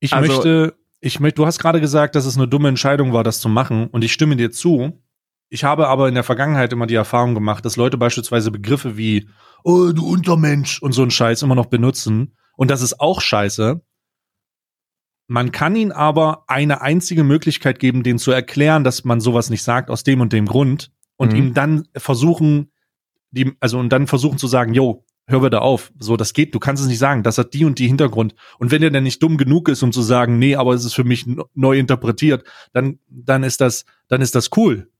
[0.00, 3.24] Ich also, möchte, ich möchte, du hast gerade gesagt, dass es eine dumme Entscheidung war,
[3.24, 3.86] das zu machen.
[3.88, 5.02] Und ich stimme dir zu.
[5.48, 9.28] Ich habe aber in der Vergangenheit immer die Erfahrung gemacht, dass Leute beispielsweise Begriffe wie,
[9.64, 12.36] oh, du Untermensch und so ein Scheiß immer noch benutzen.
[12.56, 13.80] Und das ist auch scheiße.
[15.30, 19.62] Man kann ihn aber eine einzige Möglichkeit geben, den zu erklären, dass man sowas nicht
[19.62, 20.90] sagt, aus dem und dem Grund.
[21.16, 21.38] Und mhm.
[21.38, 22.72] ihm dann versuchen,
[23.30, 25.92] die, also und dann versuchen zu sagen, yo, hör da auf.
[26.00, 27.22] So, das geht, du kannst es nicht sagen.
[27.22, 28.34] Das hat die und die Hintergrund.
[28.58, 30.94] Und wenn er dann nicht dumm genug ist, um zu sagen, nee, aber es ist
[30.94, 34.90] für mich neu interpretiert, dann, dann ist das, dann ist das cool.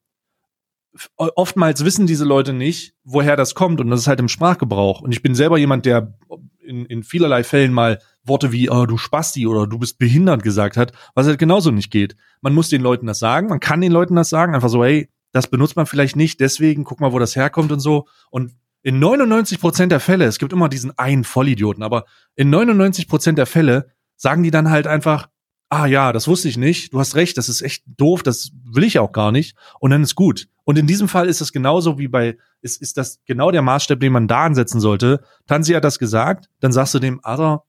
[1.17, 5.01] oftmals wissen diese Leute nicht, woher das kommt und das ist halt im Sprachgebrauch.
[5.01, 6.17] Und ich bin selber jemand, der
[6.65, 10.77] in, in vielerlei Fällen mal Worte wie oh, du Spasti oder du bist behindert gesagt
[10.77, 12.17] hat, was halt genauso nicht geht.
[12.41, 15.09] Man muss den Leuten das sagen, man kann den Leuten das sagen, einfach so, hey,
[15.33, 18.07] das benutzt man vielleicht nicht, deswegen guck mal, wo das herkommt und so.
[18.31, 18.53] Und
[18.83, 22.05] in 99 Prozent der Fälle, es gibt immer diesen einen Vollidioten, aber
[22.35, 25.29] in 99 Prozent der Fälle sagen die dann halt einfach,
[25.69, 28.85] ah ja, das wusste ich nicht, du hast recht, das ist echt doof, das will
[28.85, 30.49] ich auch gar nicht und dann ist gut.
[30.65, 34.01] Und in diesem Fall ist es genauso wie bei, ist, ist das genau der Maßstab,
[34.01, 35.23] den man da ansetzen sollte.
[35.47, 37.65] Tansi hat das gesagt, dann sagst du dem, Alter,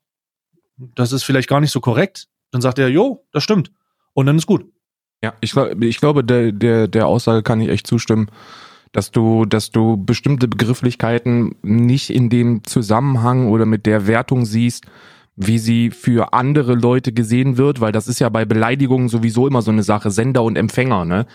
[0.78, 2.28] das ist vielleicht gar nicht so korrekt.
[2.52, 3.72] Dann sagt er, jo, das stimmt.
[4.14, 4.66] Und dann ist gut.
[5.24, 8.28] Ja, ich, ich glaube, der, der, der Aussage kann ich echt zustimmen,
[8.92, 14.86] dass du, dass du bestimmte Begrifflichkeiten nicht in dem Zusammenhang oder mit der Wertung siehst,
[15.36, 19.62] wie sie für andere Leute gesehen wird, weil das ist ja bei Beleidigungen sowieso immer
[19.62, 21.26] so eine Sache, Sender und Empfänger, ne?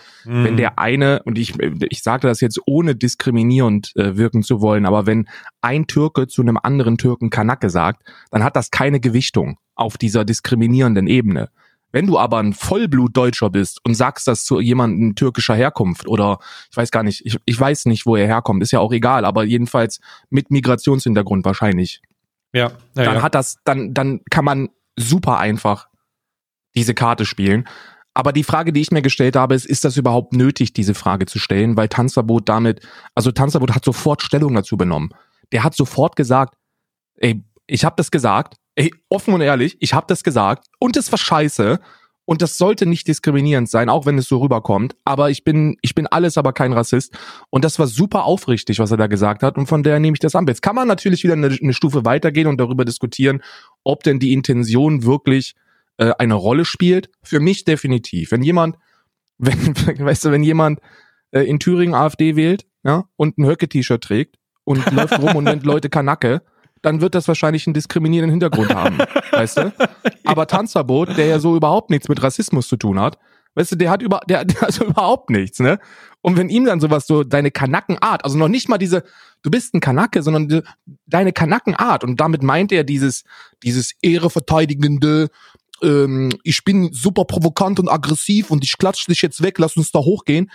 [0.43, 1.53] Wenn der eine, und ich,
[1.89, 5.27] ich sage das jetzt ohne diskriminierend äh, wirken zu wollen, aber wenn
[5.61, 10.25] ein Türke zu einem anderen Türken Kanake sagt, dann hat das keine Gewichtung auf dieser
[10.25, 11.49] diskriminierenden Ebene.
[11.91, 16.77] Wenn du aber ein Vollblutdeutscher bist und sagst das zu jemandem türkischer Herkunft oder ich
[16.77, 19.43] weiß gar nicht, ich, ich weiß nicht, wo er herkommt, ist ja auch egal, aber
[19.43, 22.01] jedenfalls mit Migrationshintergrund wahrscheinlich,
[22.53, 23.21] ja, ja, dann ja.
[23.21, 25.87] hat das, dann, dann kann man super einfach
[26.75, 27.67] diese Karte spielen.
[28.13, 31.27] Aber die Frage, die ich mir gestellt habe, ist, ist das überhaupt nötig, diese Frage
[31.27, 31.77] zu stellen?
[31.77, 32.81] Weil Tanzverbot damit,
[33.13, 35.13] also Tanzverbot hat sofort Stellung dazu benommen.
[35.51, 36.55] Der hat sofort gesagt,
[37.17, 41.11] ey, ich habe das gesagt, ey, offen und ehrlich, ich habe das gesagt und das
[41.11, 41.79] war scheiße
[42.27, 44.97] und das sollte nicht diskriminierend sein, auch wenn es so rüberkommt.
[45.05, 47.17] Aber ich bin, ich bin alles, aber kein Rassist.
[47.49, 49.57] Und das war super aufrichtig, was er da gesagt hat.
[49.57, 50.45] Und von der nehme ich das an.
[50.45, 53.41] Jetzt kann man natürlich wieder eine, eine Stufe weitergehen und darüber diskutieren,
[53.85, 55.55] ob denn die Intention wirklich
[55.95, 57.09] äh, eine Rolle spielt.
[57.23, 58.31] Für mich definitiv.
[58.31, 58.75] Wenn jemand,
[59.37, 60.81] wenn, weißt du, wenn jemand
[61.31, 64.35] äh, in Thüringen AfD wählt, ja, und ein Höcke-T-Shirt trägt
[64.65, 66.41] und läuft rum und nennt Leute Kanacke,
[66.81, 68.97] dann wird das wahrscheinlich einen diskriminierenden Hintergrund haben,
[69.31, 69.73] weißt du?
[70.25, 73.17] Aber Tanzverbot, der ja so überhaupt nichts mit Rassismus zu tun hat,
[73.55, 75.79] weißt du, der hat über, der, der also überhaupt nichts, ne?
[76.21, 79.03] Und wenn ihm dann sowas so deine Kanackenart, also noch nicht mal diese,
[79.43, 80.61] du bist ein Kanacke, sondern die,
[81.05, 83.23] deine Kanackenart und damit meint er dieses,
[83.63, 85.29] dieses ehreverteidigende,
[85.81, 89.91] ähm, ich bin super provokant und aggressiv und ich klatsch dich jetzt weg, lass uns
[89.91, 90.51] da hochgehen.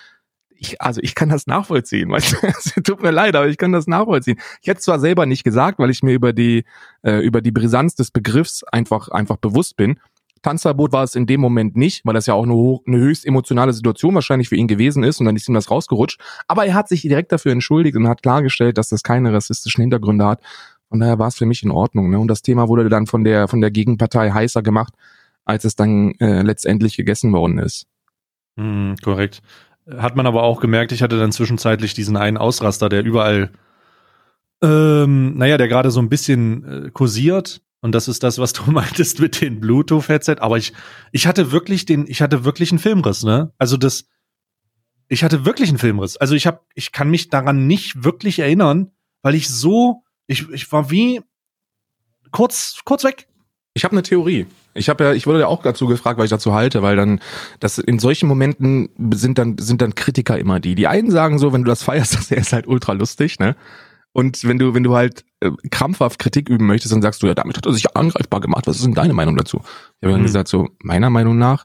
[0.63, 2.09] Ich, also ich kann das nachvollziehen,
[2.85, 4.39] tut mir leid, aber ich kann das nachvollziehen.
[4.61, 6.65] Ich hätte es zwar selber nicht gesagt, weil ich mir über die
[7.03, 9.99] äh, über die Brisanz des Begriffs einfach einfach bewusst bin.
[10.43, 12.55] Tanzverbot war es in dem Moment nicht, weil das ja auch eine,
[12.87, 16.21] eine höchst emotionale Situation wahrscheinlich für ihn gewesen ist und dann ist ihm das rausgerutscht.
[16.47, 20.27] Aber er hat sich direkt dafür entschuldigt und hat klargestellt, dass das keine rassistischen Hintergründe
[20.27, 20.41] hat.
[20.89, 22.11] Von daher war es für mich in Ordnung.
[22.11, 22.21] Ne?
[22.21, 24.95] Und das Thema wurde dann von der von der Gegenpartei heißer gemacht,
[25.45, 27.87] als es dann äh, letztendlich gegessen worden ist.
[28.57, 29.43] Hm, korrekt.
[29.91, 33.51] Hat man aber auch gemerkt, ich hatte dann zwischenzeitlich diesen einen Ausraster, der überall,
[34.63, 37.63] ähm, naja, der gerade so ein bisschen äh, kursiert.
[37.81, 40.37] Und das ist das, was du meintest mit den Bluetooth-Headset.
[40.39, 40.73] Aber ich,
[41.11, 43.53] ich hatte wirklich den, ich hatte wirklich einen Filmriss, ne?
[43.59, 44.07] Also das,
[45.09, 46.17] ich hatte wirklich einen Filmriss.
[46.17, 48.93] Also ich habe, ich kann mich daran nicht wirklich erinnern,
[49.23, 51.21] weil ich so, ich, ich war wie
[52.31, 53.29] kurz, kurz weg.
[53.75, 54.47] Ich habe eine Theorie.
[54.75, 57.21] Ich habe ja, ich wurde ja auch dazu gefragt, weil ich dazu halte, weil dann
[57.61, 60.75] das in solchen Momenten sind dann sind dann Kritiker immer die.
[60.75, 63.57] Die einen sagen so, wenn du das feierst, das ist halt ultra lustig, ne?
[64.15, 67.35] Und wenn du wenn du halt äh, krampfhaft Kritik üben möchtest, dann sagst du ja,
[67.35, 68.67] damit hat er sich angreifbar gemacht.
[68.67, 69.59] Was ist denn deine Meinung dazu?
[69.65, 70.27] Ich habe dann Mhm.
[70.27, 71.65] gesagt so, meiner Meinung nach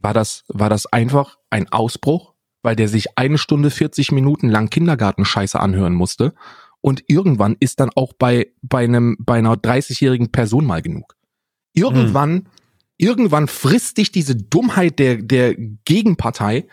[0.00, 4.68] war das war das einfach ein Ausbruch, weil der sich eine Stunde 40 Minuten lang
[4.68, 6.34] Kindergartenscheiße anhören musste
[6.84, 11.16] und irgendwann ist dann auch bei bei einem bei einer 30-jährigen Person mal genug.
[11.72, 12.50] Irgendwann
[12.98, 16.66] irgendwann frisst dich diese Dummheit der der Gegenpartei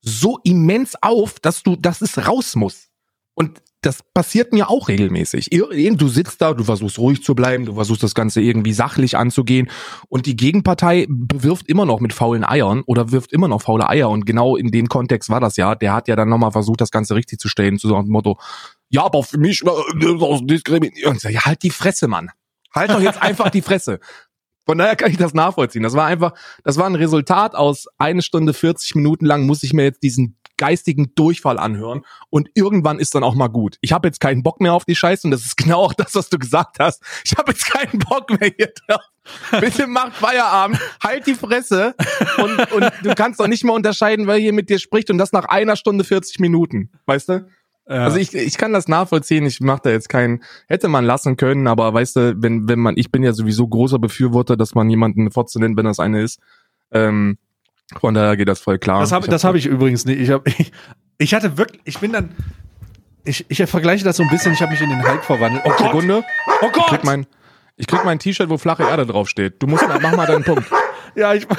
[0.00, 2.88] so immens auf, dass du dass es raus muss.
[3.34, 5.50] Und das passiert mir auch regelmäßig.
[5.50, 9.68] Du sitzt da, du versuchst ruhig zu bleiben, du versuchst das Ganze irgendwie sachlich anzugehen
[10.08, 14.08] und die Gegenpartei bewirft immer noch mit faulen Eiern oder wirft immer noch faule Eier
[14.08, 15.74] und genau in dem Kontext war das ja.
[15.74, 18.38] Der hat ja dann nochmal versucht, das Ganze richtig zu stellen, zu so einem Motto,
[18.92, 21.18] ja, aber für mich, äh, diskriminieren.
[21.22, 22.30] Ja, halt die Fresse, Mann.
[22.74, 24.00] Halt doch jetzt einfach die Fresse.
[24.64, 25.82] Von daher kann ich das nachvollziehen.
[25.82, 29.72] Das war einfach, das war ein Resultat aus eine Stunde 40 Minuten lang muss ich
[29.72, 33.78] mir jetzt diesen geistigen Durchfall anhören und irgendwann ist dann auch mal gut.
[33.80, 36.14] Ich habe jetzt keinen Bock mehr auf die Scheiße und das ist genau auch das,
[36.14, 37.02] was du gesagt hast.
[37.24, 39.00] Ich habe jetzt keinen Bock mehr hier drauf.
[39.58, 41.94] Bitte mach Feierabend, halt die Fresse
[42.36, 45.32] und, und du kannst doch nicht mal unterscheiden, wer hier mit dir spricht und das
[45.32, 47.46] nach einer Stunde 40 Minuten, weißt du?
[47.84, 51.66] Also ich, ich kann das nachvollziehen, ich mache da jetzt keinen, hätte man lassen können,
[51.66, 55.30] aber weißt du, wenn, wenn man, ich bin ja sowieso großer Befürworter, dass man jemanden
[55.32, 56.40] Fotze nennt, wenn das eine ist.
[56.92, 57.38] Ähm,
[58.00, 59.00] von daher geht das voll klar.
[59.00, 60.20] Das habe Ich das hab ich übrigens nicht.
[60.20, 60.72] Ich habe ich,
[61.18, 62.30] Ich hatte wirklich, ich bin dann,
[63.24, 65.62] ich, ich vergleiche das so ein bisschen, ich habe mich in den Hulk verwandelt.
[65.66, 66.24] Oh Gott, Sekunde.
[66.60, 67.04] oh Ich krieg Gott!
[67.04, 67.26] mein,
[67.76, 69.60] ich krieg mein T-Shirt, wo flache Erde draufsteht.
[69.60, 70.64] Du musst, mach mal deinen Punkt.
[71.14, 71.46] Ja, ich.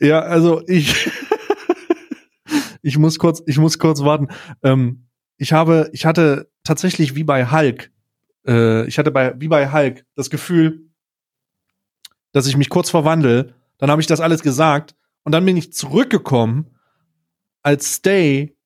[0.00, 1.08] ja, also ich.
[2.82, 4.28] Ich muss kurz, ich muss kurz warten.
[4.62, 7.90] Ähm, ich habe, ich hatte tatsächlich wie bei Hulk,
[8.46, 10.90] äh, ich hatte bei, wie bei Hulk das Gefühl,
[12.32, 13.54] dass ich mich kurz verwandle.
[13.78, 16.66] Dann habe ich das alles gesagt und dann bin ich zurückgekommen
[17.62, 18.56] als Stay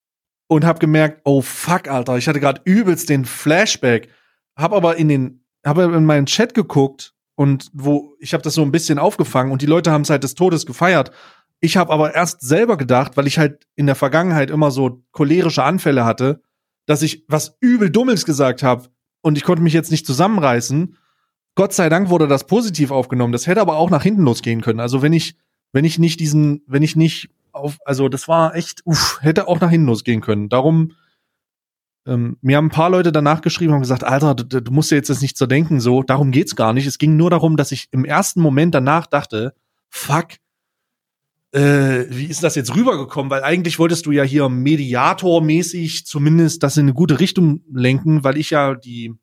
[0.47, 4.09] und habe gemerkt, oh fuck, Alter, ich hatte gerade übelst den Flashback,
[4.57, 8.63] habe aber in den, habe in meinen Chat geguckt und wo ich habe das so
[8.63, 11.11] ein bisschen aufgefangen und die Leute haben es halt des Todes gefeiert.
[11.61, 15.63] Ich habe aber erst selber gedacht, weil ich halt in der Vergangenheit immer so cholerische
[15.63, 16.43] Anfälle hatte,
[16.87, 18.89] dass ich was übel Dummes gesagt habe
[19.23, 20.97] und ich konnte mich jetzt nicht zusammenreißen.
[21.55, 23.33] Gott sei Dank wurde das positiv aufgenommen.
[23.33, 24.81] Das hätte aber auch nach hinten losgehen können.
[24.81, 25.37] Also wenn ich,
[25.73, 29.61] wenn ich nicht diesen, wenn ich nicht auf, also das war echt, uff, hätte auch
[29.61, 30.49] nach hinten losgehen können.
[30.49, 30.93] Darum,
[32.07, 34.97] ähm, mir haben ein paar Leute danach geschrieben und gesagt, Alter, du, du musst dir
[34.97, 36.87] jetzt das nicht so denken, so, darum geht's gar nicht.
[36.87, 39.55] Es ging nur darum, dass ich im ersten Moment danach dachte,
[39.89, 40.27] fuck,
[41.55, 43.31] äh, wie ist das jetzt rübergekommen?
[43.31, 48.37] Weil eigentlich wolltest du ja hier mediatormäßig zumindest das in eine gute Richtung lenken, weil
[48.37, 49.15] ich ja die,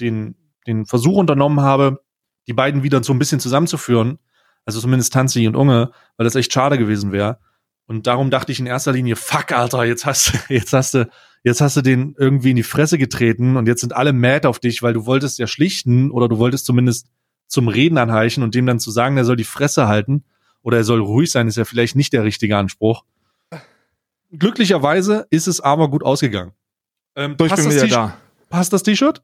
[0.00, 0.34] den,
[0.66, 2.00] den Versuch unternommen habe,
[2.48, 4.18] die beiden wieder so ein bisschen zusammenzuführen.
[4.64, 7.38] Also zumindest Tanzi und Unge, weil das echt schade gewesen wäre.
[7.86, 11.08] Und darum dachte ich in erster Linie, fuck, Alter, jetzt hast, jetzt hast du,
[11.44, 14.58] jetzt hast du den irgendwie in die Fresse getreten und jetzt sind alle mad auf
[14.58, 17.06] dich, weil du wolltest ja schlichten oder du wolltest zumindest
[17.46, 20.24] zum Reden anheichen und dem dann zu sagen, er soll die Fresse halten
[20.62, 23.04] oder er soll ruhig sein, ist ja vielleicht nicht der richtige Anspruch.
[24.36, 26.52] Glücklicherweise ist es aber gut ausgegangen.
[27.16, 28.16] Ähm, So, ich bin das wieder T-Shirt- da.
[28.48, 29.22] Passt das T-Shirt?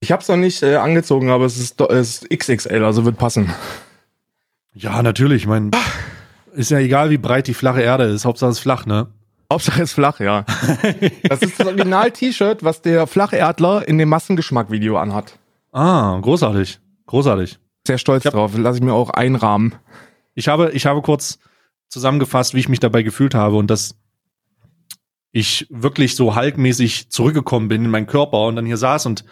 [0.00, 3.52] Ich hab's noch nicht äh, angezogen, aber es ist, es ist XXL, also wird passen.
[4.72, 5.42] Ja, natürlich.
[5.42, 5.70] Ich mein,
[6.52, 8.24] ist ja egal, wie breit die flache Erde ist.
[8.24, 9.08] Hauptsache es ist flach, ne?
[9.52, 10.44] Hauptsache ist flach, ja.
[11.24, 15.38] Das ist das Original-T-Shirt, was der Flacherdler in dem Massengeschmack-Video anhat.
[15.72, 16.78] Ah, großartig.
[17.06, 17.58] Großartig.
[17.86, 18.52] Sehr stolz drauf.
[18.56, 19.74] Lass ich mir auch einrahmen.
[20.40, 21.38] Ich habe, ich habe kurz
[21.88, 23.94] zusammengefasst, wie ich mich dabei gefühlt habe und dass
[25.32, 29.26] ich wirklich so halkmäßig zurückgekommen bin in meinen Körper und dann hier saß und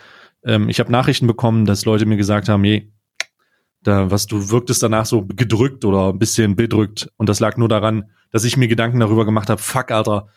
[0.45, 2.93] ähm, ich habe Nachrichten bekommen, dass Leute mir gesagt haben, je,
[3.83, 7.71] da, was du wirktest danach so gedrückt oder ein bisschen bedrückt und das lag nur
[7.71, 10.29] daran, dass ich mir Gedanken darüber gemacht habe, fuck, Alter,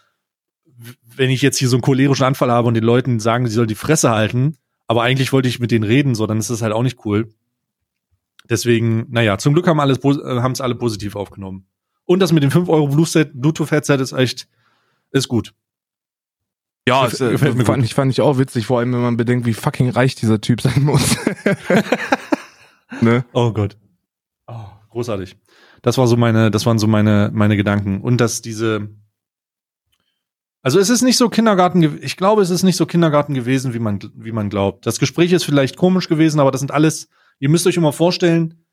[1.16, 3.68] wenn ich jetzt hier so einen cholerischen Anfall habe und den Leuten sagen, sie sollen
[3.68, 4.56] die Fresse halten,
[4.88, 7.28] aber eigentlich wollte ich mit denen reden, so, dann ist das halt auch nicht cool.
[8.52, 11.66] Deswegen, naja, zum Glück haben alles haben es alle positiv aufgenommen.
[12.04, 14.50] Und das mit dem 5 Euro Bluetooth- Bluetooth-Headset ist echt,
[15.12, 15.54] ist gut.
[16.86, 17.78] Ja, es, äh, fand, gut.
[17.86, 20.60] ich, fand ich auch witzig, vor allem wenn man bedenkt, wie fucking reich dieser Typ
[20.60, 21.16] sein muss.
[23.02, 23.24] ne?
[23.32, 23.78] Oh Gott.
[24.48, 25.38] Oh, großartig.
[25.82, 28.02] Das war so meine, das waren so meine, meine Gedanken.
[28.02, 28.90] Und dass diese,
[30.62, 33.80] also es ist nicht so Kindergarten, ich glaube, es ist nicht so Kindergarten gewesen, wie
[33.80, 34.86] man, wie man glaubt.
[34.86, 37.08] Das Gespräch ist vielleicht komisch gewesen, aber das sind alles,
[37.42, 38.64] ihr müsst euch immer vorstellen,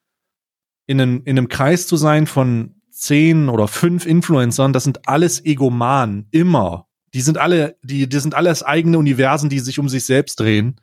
[0.87, 5.45] in einem, in einem Kreis zu sein von zehn oder fünf Influencern, das sind alles
[5.45, 6.87] Egomanen, immer.
[7.15, 10.81] Die sind alle, die, die sind alles eigene Universen, die sich um sich selbst drehen.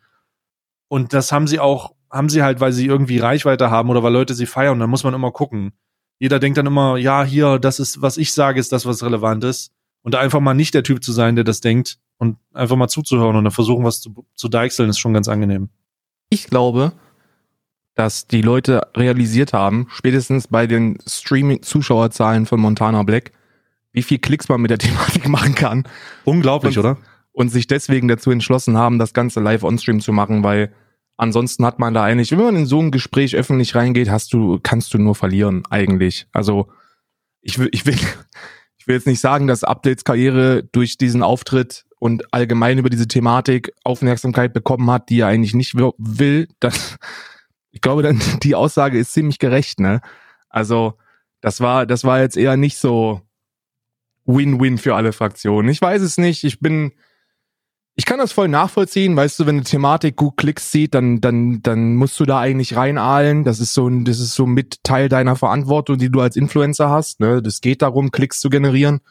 [0.88, 4.14] Und das haben sie auch, haben sie halt, weil sie irgendwie Reichweite haben oder weil
[4.14, 4.80] Leute sie feiern.
[4.80, 5.74] Da muss man immer gucken.
[6.18, 9.44] Jeder denkt dann immer, ja, hier, das ist, was ich sage, ist das, was relevant
[9.44, 9.72] ist.
[10.02, 12.88] Und da einfach mal nicht der Typ zu sein, der das denkt und einfach mal
[12.88, 15.70] zuzuhören und dann versuchen, was zu, zu deichseln, ist schon ganz angenehm.
[16.30, 16.94] Ich glaube,
[17.96, 23.32] dass die Leute realisiert haben, spätestens bei den Streaming-Zuschauerzahlen von Montana Black,
[23.94, 25.84] wie viel Klicks man mit der Thematik machen kann
[26.26, 26.98] Unglaublich, Und- oder?
[27.32, 30.72] und sich deswegen dazu entschlossen haben, das Ganze live on-stream zu machen, weil
[31.18, 34.60] ansonsten hat man da eigentlich, wenn man in so ein Gespräch öffentlich reingeht, hast du,
[34.64, 36.28] kannst du nur verlieren, eigentlich.
[36.32, 36.70] Also,
[37.42, 37.96] ich will, ich will,
[38.78, 43.08] ich will jetzt nicht sagen, dass Updates Karriere durch diesen Auftritt und allgemein über diese
[43.08, 46.48] Thematik Aufmerksamkeit bekommen hat, die er eigentlich nicht wi- will.
[46.62, 47.35] Das, ich
[47.86, 50.02] glaube, dann, die Aussage ist ziemlich gerecht, ne?
[50.50, 50.96] Also,
[51.40, 53.22] das war, das war jetzt eher nicht so
[54.26, 55.70] Win-Win für alle Fraktionen.
[55.70, 56.44] Ich weiß es nicht.
[56.44, 56.94] Ich bin,
[57.96, 61.62] ich kann das voll nachvollziehen, weißt du, wenn eine Thematik gut Klicks zieht, dann, dann,
[61.62, 63.44] dann musst du da eigentlich reinahlen.
[63.44, 66.90] Das ist so ein, das ist so mit Teil deiner Verantwortung, die du als Influencer
[66.90, 67.20] hast.
[67.20, 67.44] Ne?
[67.44, 69.02] Das geht darum, Klicks zu generieren.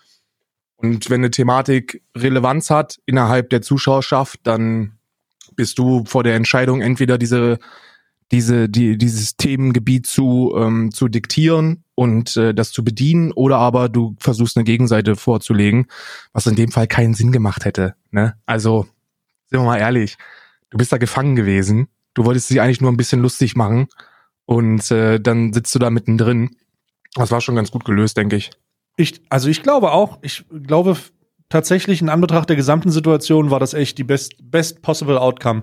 [0.76, 4.98] Und wenn eine Thematik Relevanz hat innerhalb der Zuschauerschaft, dann
[5.54, 7.60] bist du vor der Entscheidung, entweder diese,
[8.34, 13.88] diese, die, dieses Themengebiet zu, ähm, zu diktieren und äh, das zu bedienen, oder aber
[13.88, 15.86] du versuchst eine Gegenseite vorzulegen,
[16.32, 17.94] was in dem Fall keinen Sinn gemacht hätte.
[18.10, 18.34] Ne?
[18.44, 18.88] Also,
[19.50, 20.16] sind wir mal ehrlich,
[20.70, 21.86] du bist da gefangen gewesen.
[22.14, 23.86] Du wolltest dich eigentlich nur ein bisschen lustig machen
[24.46, 26.56] und äh, dann sitzt du da mittendrin.
[27.14, 28.50] Das war schon ganz gut gelöst, denke ich.
[28.96, 30.96] Ich, also ich glaube auch, ich glaube
[31.48, 35.62] tatsächlich in Anbetracht der gesamten Situation war das echt die best, best possible outcome.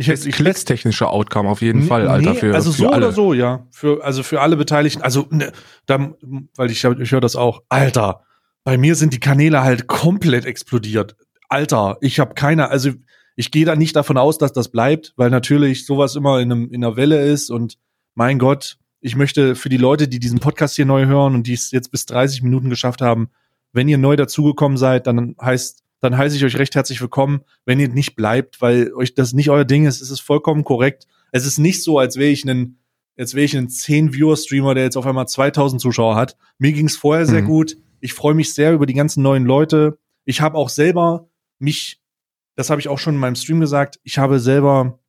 [0.00, 2.34] Ich hätte, ich klickstechnische Outcome auf jeden Nee, Fall, Alter.
[2.36, 3.06] für, also für so alle.
[3.06, 3.66] oder so, ja.
[3.72, 5.02] Für, also für alle Beteiligten.
[5.02, 5.52] Also, ne,
[5.86, 6.14] da,
[6.56, 7.62] weil ich, ich höre das auch.
[7.68, 8.22] Alter,
[8.62, 11.16] bei mir sind die Kanäle halt komplett explodiert.
[11.48, 12.90] Alter, ich habe keine, also
[13.34, 16.70] ich gehe da nicht davon aus, dass das bleibt, weil natürlich sowas immer in, einem,
[16.70, 17.76] in einer Welle ist und
[18.14, 21.54] mein Gott, ich möchte für die Leute, die diesen Podcast hier neu hören und die
[21.54, 23.30] es jetzt bis 30 Minuten geschafft haben,
[23.72, 27.40] wenn ihr neu dazugekommen seid, dann heißt, dann heiße ich euch recht herzlich willkommen.
[27.64, 31.06] Wenn ihr nicht bleibt, weil euch das nicht euer Ding ist, ist es vollkommen korrekt.
[31.32, 32.78] Es ist nicht so, als wäre ich ein,
[33.18, 36.36] als wäre ich ein 10-Viewer-Streamer, der jetzt auf einmal 2000 Zuschauer hat.
[36.58, 37.46] Mir ging es vorher sehr Mhm.
[37.46, 37.76] gut.
[38.00, 39.98] Ich freue mich sehr über die ganzen neuen Leute.
[40.24, 42.00] Ich habe auch selber mich,
[42.54, 45.00] das habe ich auch schon in meinem Stream gesagt, ich habe selber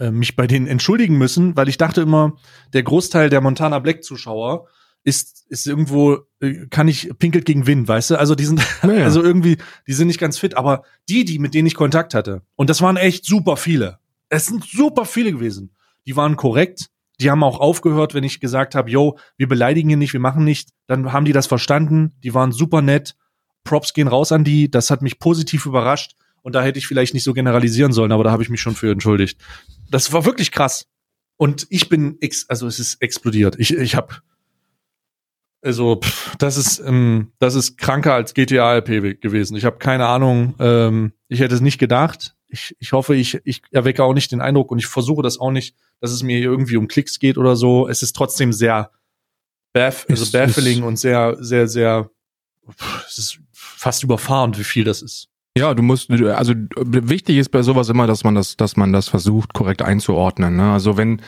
[0.00, 2.36] äh, mich bei denen entschuldigen müssen, weil ich dachte immer,
[2.72, 4.66] der Großteil der Montana Black Zuschauer
[5.06, 8.18] ist, ist irgendwo, äh, kann ich pinkelt gegen Wind, weißt du?
[8.18, 9.04] Also die sind, Naja.
[9.04, 12.42] also irgendwie, die sind nicht ganz fit, aber die, die, mit denen ich Kontakt hatte,
[12.56, 14.00] und das waren echt super viele.
[14.28, 15.70] Es sind super viele gewesen.
[16.06, 16.90] Die waren korrekt.
[17.20, 20.44] Die haben auch aufgehört, wenn ich gesagt habe, yo, wir beleidigen hier nicht, wir machen
[20.44, 20.70] nicht.
[20.88, 22.12] Dann haben die das verstanden.
[22.24, 23.14] Die waren super nett.
[23.62, 24.68] Props gehen raus an die.
[24.70, 26.16] Das hat mich positiv überrascht.
[26.42, 28.74] Und da hätte ich vielleicht nicht so generalisieren sollen, aber da habe ich mich schon
[28.74, 29.40] für entschuldigt.
[29.88, 30.86] Das war wirklich krass.
[31.36, 33.56] Und ich bin, ex also es ist explodiert.
[33.58, 34.16] Ich, ich habe,
[35.66, 39.56] also pff, das ist, ähm, das ist kranker als GTA RP gewesen.
[39.56, 40.54] Ich habe keine Ahnung.
[40.58, 42.34] Ähm, ich hätte es nicht gedacht.
[42.48, 45.50] Ich, ich hoffe, ich, ich erwecke auch nicht den Eindruck und ich versuche das auch
[45.50, 47.88] nicht, dass es mir irgendwie um Klicks geht oder so.
[47.88, 48.92] Es ist trotzdem sehr
[49.72, 52.10] baff, also baffling und sehr, sehr, sehr.
[52.70, 55.28] pff, Es ist fast überfahrend, wie viel das ist.
[55.58, 59.08] Ja, du musst, also wichtig ist bei sowas immer, dass man das, dass man das
[59.08, 60.56] versucht, korrekt einzuordnen.
[60.56, 60.70] Ne?
[60.70, 61.22] Also wenn,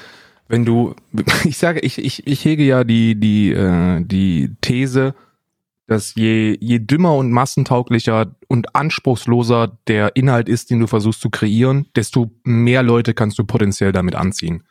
[0.48, 0.94] wenn du,
[1.44, 5.14] ich sage, ich, ich, ich hege ja die, die, äh, die These,
[5.86, 11.30] dass je, je dümmer und massentauglicher und anspruchsloser der Inhalt ist, den du versuchst zu
[11.30, 14.64] kreieren, desto mehr Leute kannst du potenziell damit anziehen.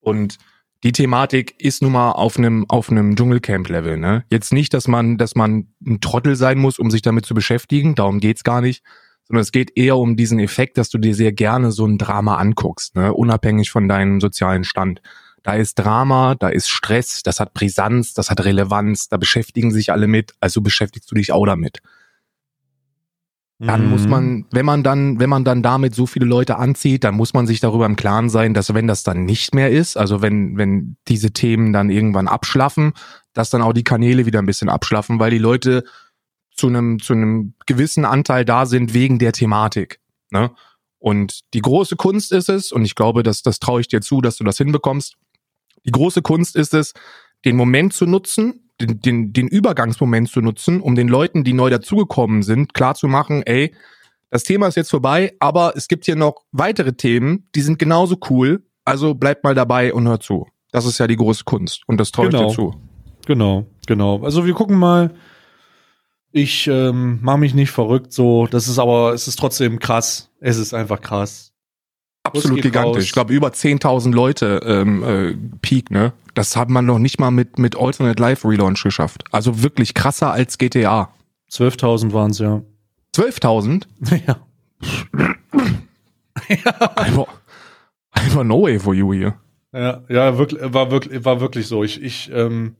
[0.00, 0.38] Und
[0.84, 3.96] die Thematik ist nun mal auf einem auf einem Dschungelcamp-Level.
[3.96, 4.24] Ne?
[4.30, 7.96] Jetzt nicht, dass man dass man ein Trottel sein muss, um sich damit zu beschäftigen.
[7.96, 8.84] Darum geht's gar nicht.
[9.28, 12.36] Sondern es geht eher um diesen Effekt, dass du dir sehr gerne so ein Drama
[12.36, 13.12] anguckst, ne?
[13.12, 15.02] unabhängig von deinem sozialen Stand.
[15.42, 19.92] Da ist Drama, da ist Stress, das hat Brisanz, das hat Relevanz, da beschäftigen sich
[19.92, 21.82] alle mit, also beschäftigst du dich auch damit
[23.58, 23.90] dann Mhm.
[23.90, 27.32] muss man, wenn man dann, wenn man dann damit so viele Leute anzieht, dann muss
[27.32, 30.58] man sich darüber im Klaren sein, dass wenn das dann nicht mehr ist, also wenn,
[30.58, 32.92] wenn diese Themen dann irgendwann abschlaffen,
[33.32, 35.84] dass dann auch die Kanäle wieder ein bisschen abschlaffen, weil die Leute
[36.56, 40.00] zu einem, zu einem gewissen Anteil da sind wegen der Thematik.
[40.30, 40.50] Ne?
[40.98, 44.20] Und die große Kunst ist es, und ich glaube, dass das traue ich dir zu,
[44.20, 45.16] dass du das hinbekommst.
[45.84, 46.94] Die große Kunst ist es,
[47.44, 51.70] den Moment zu nutzen, den, den, den Übergangsmoment zu nutzen, um den Leuten, die neu
[51.70, 53.74] dazugekommen sind, klarzumachen, ey,
[54.30, 58.18] das Thema ist jetzt vorbei, aber es gibt hier noch weitere Themen, die sind genauso
[58.28, 60.48] cool, also bleibt mal dabei und hört zu.
[60.72, 62.42] Das ist ja die große Kunst und das traue Genau.
[62.42, 62.74] ich dir zu.
[63.26, 64.22] Genau, genau.
[64.24, 65.14] Also wir gucken mal.
[66.32, 68.46] Ich ähm, mache mich nicht verrückt, so.
[68.46, 70.30] Das ist aber, es ist trotzdem krass.
[70.40, 71.52] Es ist einfach krass.
[72.24, 72.96] Absolut gigantisch.
[72.96, 73.04] raus.
[73.04, 76.12] Ich glaube, über 10.000 Leute ähm, äh, Peak, ne?
[76.34, 79.24] Das hat man noch nicht mal mit, mit Alternate Life Relaunch geschafft.
[79.30, 81.10] Also wirklich krasser als GTA.
[81.50, 82.62] 12.000 waren es ja.
[83.14, 83.84] 12.000?
[84.26, 84.36] ja.
[86.96, 87.26] Einfach,
[88.10, 89.34] einfach no way for you hier.
[89.72, 91.82] Ja, ja, wirklich, war wirklich, war wirklich so.
[91.82, 92.76] Ich, ich, ähm,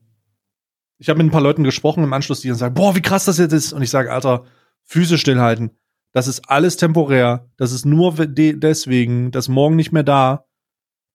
[0.98, 3.24] ich habe mit ein paar Leuten gesprochen im Anschluss, die dann sagen, boah, wie krass
[3.24, 3.72] das jetzt ist.
[3.72, 4.44] Und ich sage, Alter,
[4.84, 5.70] Füße stillhalten.
[6.12, 7.48] Das ist alles temporär.
[7.56, 10.46] Das ist nur de deswegen, dass morgen nicht mehr da.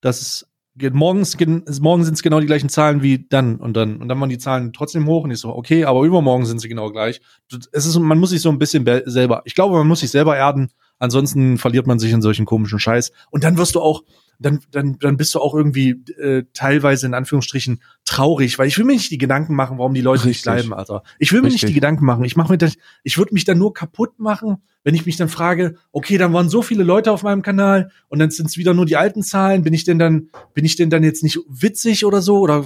[0.01, 0.47] Das ist
[0.93, 3.97] morgens, gen- morgen sind es genau die gleichen Zahlen wie dann und dann.
[3.97, 6.69] Und dann waren die Zahlen trotzdem hoch und ich so, okay, aber übermorgen sind sie
[6.69, 7.21] genau gleich.
[7.71, 10.11] Es ist, man muss sich so ein bisschen be- selber, ich glaube, man muss sich
[10.11, 10.69] selber erden.
[10.99, 13.11] Ansonsten verliert man sich in solchen komischen Scheiß.
[13.31, 14.03] Und dann wirst du auch,
[14.41, 18.85] dann, dann, dann bist du auch irgendwie äh, teilweise in Anführungsstrichen traurig, weil ich will
[18.85, 20.51] mir nicht die Gedanken machen, warum die Leute nicht Richtig.
[20.51, 21.03] bleiben, Alter.
[21.19, 22.23] Ich will mir nicht die Gedanken machen.
[22.23, 25.29] Ich mache mir das, ich würde mich dann nur kaputt machen, wenn ich mich dann
[25.29, 28.73] frage, okay, dann waren so viele Leute auf meinem Kanal und dann sind es wieder
[28.73, 29.61] nur die alten Zahlen.
[29.61, 32.39] Bin ich denn dann, bin ich denn dann jetzt nicht witzig oder so?
[32.39, 32.65] Oder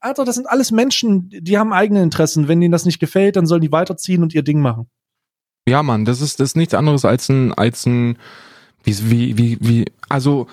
[0.00, 2.48] Alter, das sind alles Menschen, die haben eigene Interessen.
[2.48, 4.88] Wenn denen das nicht gefällt, dann sollen die weiterziehen und ihr Ding machen.
[5.66, 8.18] Ja, Mann, das ist, das ist nichts anderes als ein, als ein,
[8.84, 10.46] wie, wie, wie, wie also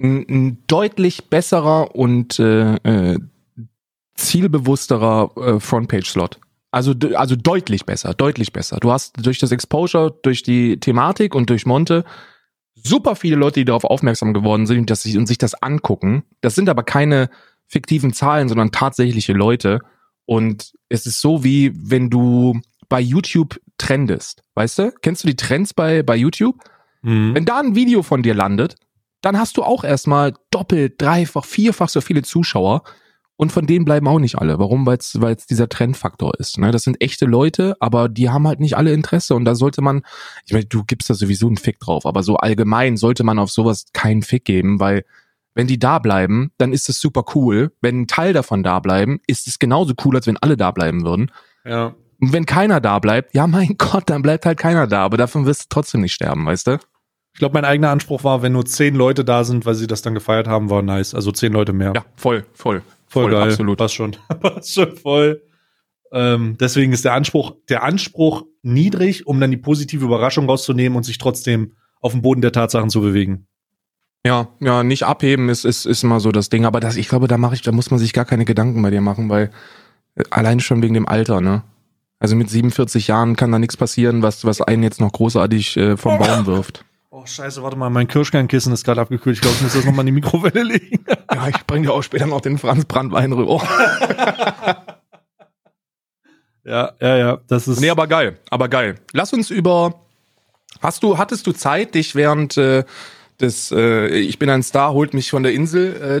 [0.00, 3.18] ein, ein deutlich besserer und äh, äh,
[4.16, 6.38] zielbewussterer äh, Frontpage-Slot.
[6.72, 8.78] Also, also deutlich besser, deutlich besser.
[8.78, 12.04] Du hast durch das Exposure, durch die Thematik und durch Monte
[12.74, 16.24] super viele Leute, die darauf aufmerksam geworden sind und, dass sich, und sich das angucken.
[16.40, 17.28] Das sind aber keine
[17.66, 19.80] fiktiven Zahlen, sondern tatsächliche Leute.
[20.26, 24.92] Und es ist so wie wenn du bei YouTube trendest, weißt du?
[25.02, 26.56] Kennst du die Trends bei, bei YouTube?
[27.02, 27.34] Mhm.
[27.34, 28.76] Wenn da ein Video von dir landet,
[29.20, 32.82] dann hast du auch erstmal doppelt, dreifach, vierfach so viele Zuschauer.
[33.36, 34.58] Und von denen bleiben auch nicht alle.
[34.58, 34.84] Warum?
[34.84, 36.58] Weil es dieser Trendfaktor ist.
[36.58, 36.72] Ne?
[36.72, 39.34] Das sind echte Leute, aber die haben halt nicht alle Interesse.
[39.34, 40.02] Und da sollte man,
[40.44, 43.50] ich meine, du gibst da sowieso einen Fick drauf, aber so allgemein sollte man auf
[43.50, 45.06] sowas keinen Fick geben, weil
[45.54, 47.72] wenn die da bleiben, dann ist es super cool.
[47.80, 51.04] Wenn ein Teil davon da bleiben, ist es genauso cool, als wenn alle da bleiben
[51.04, 51.32] würden.
[51.64, 51.94] Ja.
[52.20, 55.04] Und wenn keiner da bleibt, ja mein Gott, dann bleibt halt keiner da.
[55.04, 56.78] Aber davon wirst du trotzdem nicht sterben, weißt du?
[57.32, 60.02] Ich glaube, mein eigener Anspruch war, wenn nur zehn Leute da sind, weil sie das
[60.02, 61.14] dann gefeiert haben, war nice.
[61.14, 61.92] Also zehn Leute mehr.
[61.94, 62.82] Ja, voll, voll.
[63.06, 63.42] voll, geil.
[63.42, 63.78] absolut.
[63.78, 64.16] Passt schon.
[64.40, 65.42] Passt schon voll.
[66.12, 71.04] Ähm, deswegen ist der Anspruch, der Anspruch niedrig, um dann die positive Überraschung rauszunehmen und
[71.04, 73.46] sich trotzdem auf dem Boden der Tatsachen zu bewegen.
[74.26, 76.66] Ja, ja, nicht abheben ist, ist, ist immer so das Ding.
[76.66, 78.90] Aber das, ich glaube, da mache ich, da muss man sich gar keine Gedanken bei
[78.90, 79.50] dir machen, weil
[80.16, 81.62] äh, allein schon wegen dem Alter, ne?
[82.18, 85.96] Also mit 47 Jahren kann da nichts passieren, was, was einen jetzt noch großartig äh,
[85.96, 86.84] vom Baum wirft.
[87.12, 89.34] Oh, scheiße, warte mal, mein Kirschkernkissen ist gerade abgekühlt.
[89.34, 91.04] Ich glaube, ich muss das nochmal in die Mikrowelle legen.
[91.32, 93.60] Ja, ich bring dir auch später noch den Franz Brandwein rüber.
[96.64, 97.80] ja, ja, ja, das ist.
[97.80, 98.94] Nee, aber geil, aber geil.
[99.12, 100.00] Lass uns über.
[100.80, 102.84] Hast du, hattest du Zeit, dich während äh,
[103.40, 106.20] des äh, Ich bin ein Star, holt mich von der Insel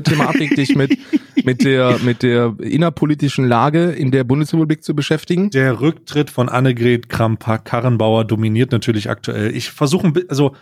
[0.56, 0.98] dich mit,
[1.44, 5.50] mit der mit der innerpolitischen Lage in der Bundesrepublik zu beschäftigen?
[5.50, 9.54] Der Rücktritt von Annegret Kramp-Karrenbauer dominiert natürlich aktuell.
[9.54, 10.56] Ich versuche, also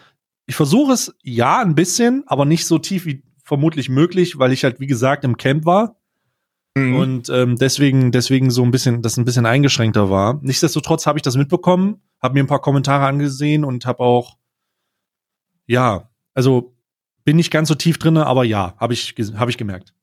[0.48, 4.64] ich versuche es ja ein bisschen, aber nicht so tief wie vermutlich möglich, weil ich
[4.64, 5.94] halt wie gesagt im Camp war
[6.78, 6.94] Mhm.
[6.96, 10.38] und ähm, deswegen deswegen so ein bisschen das ein bisschen eingeschränkter war.
[10.42, 14.36] Nichtsdestotrotz habe ich das mitbekommen, habe mir ein paar Kommentare angesehen und habe auch
[15.66, 16.74] ja, also
[17.24, 19.94] bin nicht ganz so tief drinne, aber ja, habe ich habe ich gemerkt.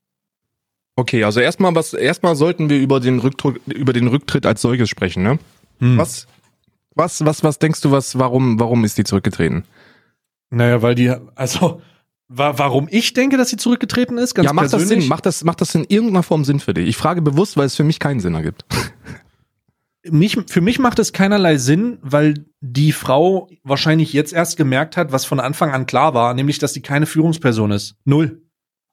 [0.96, 4.90] Okay, also erstmal was erstmal sollten wir über den Rücktritt über den Rücktritt als solches
[4.90, 5.40] sprechen, ne?
[5.80, 5.98] Hm.
[5.98, 6.28] Was
[6.96, 9.66] was was was denkst du, was warum warum ist die zurückgetreten?
[10.56, 11.82] Naja, weil die, also,
[12.30, 15.04] wa warum ich denke, dass sie zurückgetreten ist, ganz ja, macht das persönlich.
[15.04, 15.10] Sinn?
[15.10, 16.88] Macht das macht das in irgendeiner Form Sinn für dich?
[16.88, 18.64] Ich frage bewusst, weil es für mich keinen Sinn ergibt.
[20.10, 25.12] mich, für mich macht es keinerlei Sinn, weil die Frau wahrscheinlich jetzt erst gemerkt hat,
[25.12, 27.98] was von Anfang an klar war, nämlich, dass sie keine Führungsperson ist.
[28.06, 28.42] Null.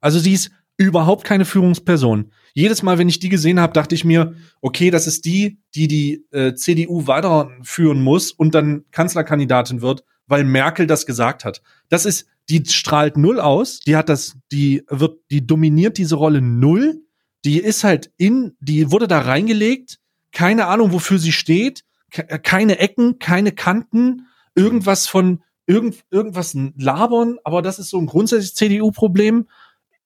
[0.00, 2.32] Also sie ist überhaupt keine Führungsperson.
[2.54, 5.86] Jedes Mal, wenn ich die gesehen habe, dachte ich mir, okay, das ist die, die
[5.86, 10.02] die äh, CDU weiterführen muss und dann Kanzlerkandidatin wird,
[10.32, 11.60] weil Merkel das gesagt hat.
[11.90, 16.40] Das ist, die strahlt null aus, die hat das, die wird, die dominiert diese Rolle
[16.40, 17.02] null.
[17.44, 19.98] Die ist halt in, die wurde da reingelegt,
[20.32, 27.36] keine Ahnung, wofür sie steht, äh, keine Ecken, keine Kanten, irgendwas von irgend, irgendwas labern,
[27.44, 29.48] aber das ist so ein grundsätzliches CDU-Problem.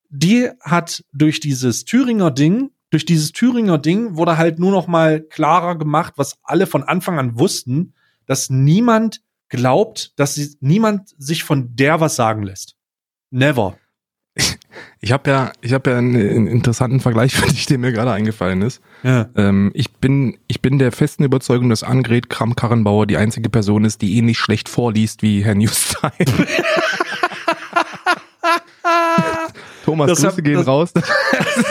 [0.09, 5.21] Die hat durch dieses Thüringer Ding, durch dieses Thüringer Ding wurde halt nur noch mal
[5.21, 7.95] klarer gemacht, was alle von Anfang an wussten,
[8.27, 12.77] dass niemand glaubt, dass sie, niemand sich von der was sagen lässt.
[13.31, 13.77] Never.
[15.01, 18.13] Ich habe ja ich habe ja einen, einen interessanten Vergleich für dich, der mir gerade
[18.13, 18.83] eingefallen ist.
[19.03, 19.29] Ja.
[19.37, 24.03] Ähm, ich bin ich bin der festen Überzeugung, dass Annegret Kramp-Karrenbauer die einzige Person ist,
[24.03, 26.13] die ähnlich schlecht vorliest wie Herr Newstime.
[29.85, 30.93] Thomas, Das Grüße hab- gehen raus.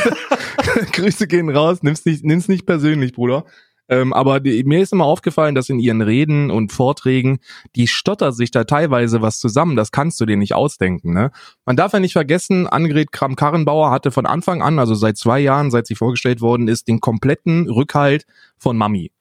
[0.93, 1.79] Grüße gehen raus.
[1.83, 3.45] Nimm's nicht, nimm's nicht persönlich, Bruder.
[3.87, 7.39] Ähm, aber die, mir ist immer aufgefallen, dass in ihren Reden und Vorträgen,
[7.75, 9.75] die stottert sich da teilweise was zusammen.
[9.75, 11.13] Das kannst du dir nicht ausdenken.
[11.13, 11.31] Ne?
[11.65, 15.71] Man darf ja nicht vergessen, Annegret Kramp-Karrenbauer hatte von Anfang an, also seit zwei Jahren,
[15.71, 18.25] seit sie vorgestellt worden ist, den kompletten Rückhalt
[18.57, 19.11] von Mami.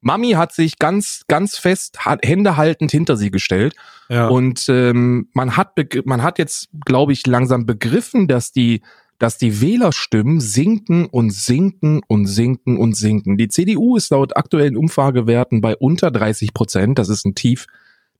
[0.00, 3.74] Mami hat sich ganz, ganz fest, hat, Hände haltend hinter sie gestellt.
[4.08, 4.28] Ja.
[4.28, 5.72] Und ähm, man hat
[6.04, 8.82] man hat jetzt, glaube ich, langsam begriffen, dass die
[9.18, 13.36] dass die Wählerstimmen sinken und sinken und sinken und sinken.
[13.36, 16.98] Die CDU ist laut aktuellen Umfragewerten bei unter 30 Prozent.
[16.98, 17.66] Das ist ein Tief,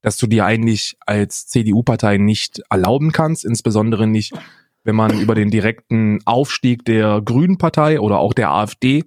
[0.03, 4.33] das du dir eigentlich als CDU-Partei nicht erlauben kannst, insbesondere nicht,
[4.85, 9.05] wenn man über den direkten Aufstieg der Grünen Partei oder auch der AfD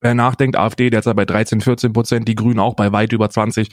[0.00, 0.56] äh, nachdenkt.
[0.56, 3.68] AfD derzeit bei 13, 14 Prozent, die Grünen auch bei weit über 20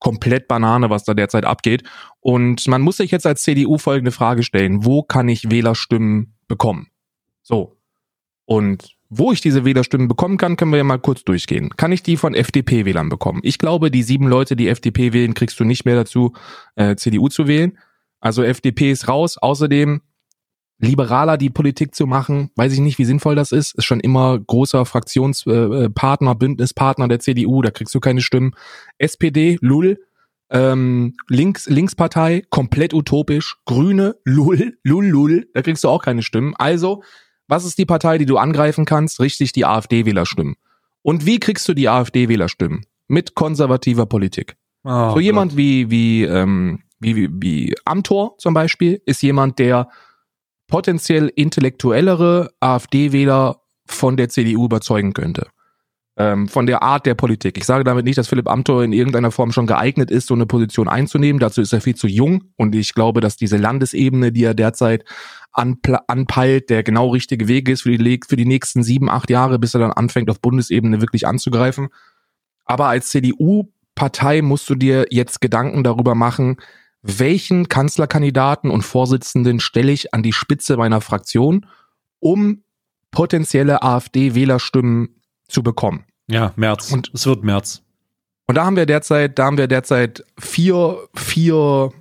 [0.00, 1.82] komplett Banane, was da derzeit abgeht.
[2.20, 4.84] Und man muss sich jetzt als CDU folgende Frage stellen.
[4.84, 6.88] Wo kann ich Wählerstimmen bekommen?
[7.42, 7.76] So.
[8.44, 11.70] Und wo ich diese Wählerstimmen bekommen kann, können wir ja mal kurz durchgehen.
[11.76, 13.40] Kann ich die von FDP-Wählern bekommen?
[13.42, 16.32] Ich glaube, die sieben Leute, die FDP wählen, kriegst du nicht mehr dazu,
[16.74, 17.78] äh, CDU zu wählen.
[18.20, 19.38] Also FDP ist raus.
[19.38, 20.02] Außerdem
[20.78, 23.74] liberaler die Politik zu machen, weiß ich nicht, wie sinnvoll das ist.
[23.74, 28.52] Ist schon immer großer Fraktionspartner, Partner, Bündnispartner der CDU, da kriegst du keine Stimmen.
[28.98, 29.98] SPD, Lull,
[30.50, 33.56] ähm, Links, Linkspartei, komplett utopisch.
[33.66, 36.54] Grüne, Lull, Lull, Lull, da kriegst du auch keine Stimmen.
[36.56, 37.02] Also,
[37.50, 39.20] Was ist die Partei, die du angreifen kannst?
[39.20, 40.56] Richtig, die AfD-Wählerstimmen.
[41.02, 42.84] Und wie kriegst du die AfD-Wählerstimmen?
[43.08, 44.56] Mit konservativer Politik.
[44.84, 49.88] Oh, so jemand wie, wie, ähm, wie, wie, wie Amtor zum Beispiel ist jemand, der
[50.66, 55.48] potenziell intellektuellere AfD-Wähler von der CDU überzeugen könnte.
[56.20, 57.56] Ähm, von der Art der Politik.
[57.58, 60.46] Ich sage damit nicht, dass Philipp Amthor in irgendeiner Form schon geeignet ist, so eine
[60.46, 61.38] Position einzunehmen.
[61.38, 65.04] Dazu ist er viel zu jung und ich glaube, dass diese Landesebene, die er derzeit
[65.52, 69.74] anpeilt, der genau richtige Weg ist für die, für die nächsten sieben, acht Jahre, bis
[69.74, 71.88] er dann anfängt, auf Bundesebene wirklich anzugreifen.
[72.64, 76.56] Aber als CDU-Partei musst du dir jetzt Gedanken darüber machen,
[77.02, 81.66] welchen Kanzlerkandidaten und Vorsitzenden stelle ich an die Spitze meiner Fraktion,
[82.18, 82.64] um
[83.12, 85.17] potenzielle AfD-Wählerstimmen
[85.48, 86.04] zu bekommen.
[86.28, 86.92] Ja, März.
[86.92, 87.82] Und- es wird März.
[88.46, 91.92] Und da haben wir derzeit, da haben wir derzeit vier, vier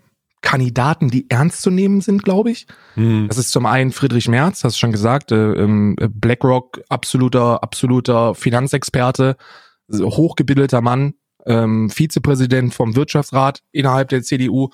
[0.42, 2.68] Kandidaten, die ernst zu nehmen sind, glaube ich.
[2.94, 3.28] Hm.
[3.28, 8.34] Das ist zum einen Friedrich Merz, hast du schon gesagt, äh, ähm, BlackRock, absoluter, absoluter
[8.34, 9.36] Finanzexperte,
[9.92, 14.70] hochgebildeter Mann, ähm, Vizepräsident vom Wirtschaftsrat innerhalb der CDU,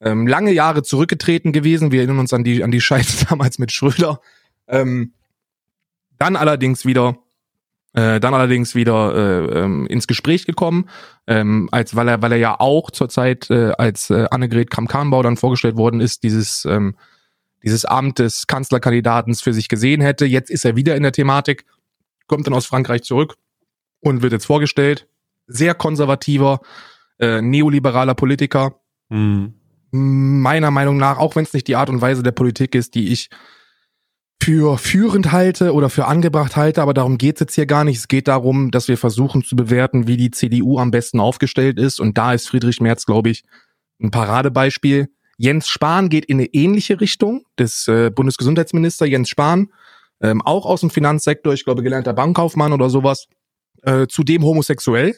[0.00, 1.90] ähm, lange Jahre zurückgetreten gewesen.
[1.90, 4.20] Wir erinnern uns an die, an die Scheiße damals mit Schröder.
[4.66, 5.14] Ähm,
[6.18, 7.16] dann allerdings wieder,
[7.94, 10.88] äh, dann allerdings wieder äh, ähm, ins Gespräch gekommen,
[11.26, 15.22] ähm, als weil er, weil er ja auch zur Zeit, äh, als äh, Annegret Kramp-Karrenbauer
[15.22, 16.96] dann vorgestellt worden ist, dieses ähm,
[17.64, 20.26] dieses Amt des Kanzlerkandidatens für sich gesehen hätte.
[20.26, 21.64] Jetzt ist er wieder in der Thematik,
[22.26, 23.36] kommt dann aus Frankreich zurück
[24.00, 25.08] und wird jetzt vorgestellt.
[25.46, 26.60] Sehr konservativer,
[27.18, 28.80] äh, neoliberaler Politiker.
[29.08, 29.54] Hm.
[29.90, 33.12] Meiner Meinung nach, auch wenn es nicht die Art und Weise der Politik ist, die
[33.12, 33.30] ich
[34.44, 37.96] für führend halte oder für angebracht halte, aber darum geht's jetzt hier gar nicht.
[37.96, 41.98] Es geht darum, dass wir versuchen zu bewerten, wie die CDU am besten aufgestellt ist.
[41.98, 43.44] Und da ist Friedrich Merz, glaube ich,
[44.02, 45.08] ein Paradebeispiel.
[45.38, 49.68] Jens Spahn geht in eine ähnliche Richtung, des äh, Bundesgesundheitsminister Jens Spahn,
[50.20, 53.28] ähm, auch aus dem Finanzsektor, ich glaube gelernter Bankkaufmann oder sowas,
[53.82, 55.14] äh, zudem homosexuell.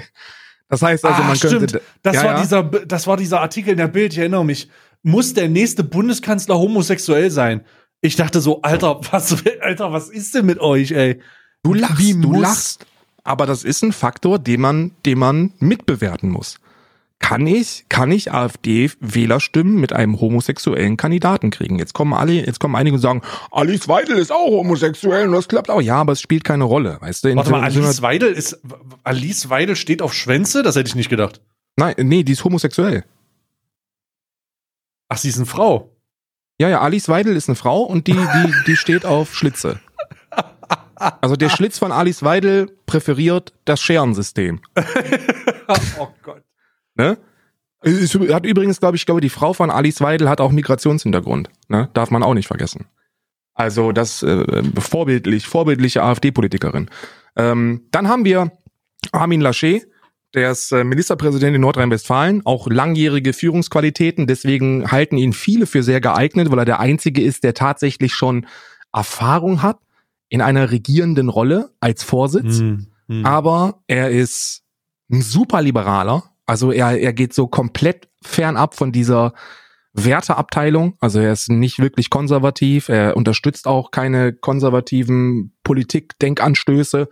[0.68, 1.80] das heißt also, Ah, man könnte...
[2.02, 2.40] Das, Ja, war ja.
[2.40, 4.68] Dieser, das war dieser Artikel in der Bild, ich erinnere mich.
[5.04, 7.64] Muss der nächste Bundeskanzler homosexuell sein?
[8.04, 11.22] Ich dachte so, Alter, was, Alter, was ist denn mit euch, ey?
[11.62, 12.84] Du lachst, Wie du lachst.
[13.22, 16.60] Aber das ist ein Faktor, den man, den man mitbewerten muss.
[17.18, 21.78] Kann ich, kann ich AfD-Wählerstimmen mit einem homosexuellen Kandidaten kriegen?
[21.78, 25.48] Jetzt kommen alle, jetzt kommen einige und sagen, Alice Weidel ist auch homosexuell und das
[25.48, 25.80] klappt auch.
[25.80, 27.28] Ja, aber es spielt keine Rolle, weißt du?
[27.28, 28.60] In Warte mal, Alice Weidel ist,
[29.02, 30.62] Alice Weidel steht auf Schwänze?
[30.62, 31.40] Das hätte ich nicht gedacht.
[31.76, 33.06] Nein, nee, die ist homosexuell.
[35.08, 35.93] Ach, sie ist eine Frau.
[36.58, 39.80] Ja, ja, Alice Weidel ist eine Frau und die, die, die steht auf Schlitze.
[40.96, 44.60] Also der Schlitz von Alice Weidel präferiert das Scherensystem.
[45.98, 46.42] oh Gott.
[46.94, 47.18] Ne?
[47.80, 51.50] Es hat übrigens, glaube ich, ich glaube, die Frau von Alice Weidel hat auch Migrationshintergrund.
[51.68, 51.90] Ne?
[51.92, 52.86] Darf man auch nicht vergessen.
[53.54, 56.88] Also das äh, vorbildlich, vorbildliche AfD-Politikerin.
[57.36, 58.52] Ähm, dann haben wir
[59.12, 59.86] Armin Laschet,
[60.34, 66.00] der ist äh, Ministerpräsident in Nordrhein-Westfalen, auch langjährige Führungsqualitäten, deswegen halten ihn viele für sehr
[66.00, 68.46] geeignet, weil er der Einzige ist, der tatsächlich schon
[68.92, 69.78] Erfahrung hat
[70.28, 72.58] in einer regierenden Rolle als Vorsitz.
[72.58, 73.24] Hm, hm.
[73.26, 74.62] Aber er ist
[75.10, 76.24] ein super Liberaler.
[76.46, 79.32] Also er, er geht so komplett fernab von dieser
[79.92, 80.96] Werteabteilung.
[81.00, 82.88] Also er ist nicht wirklich konservativ.
[82.88, 87.08] Er unterstützt auch keine konservativen Politik-Denkanstöße.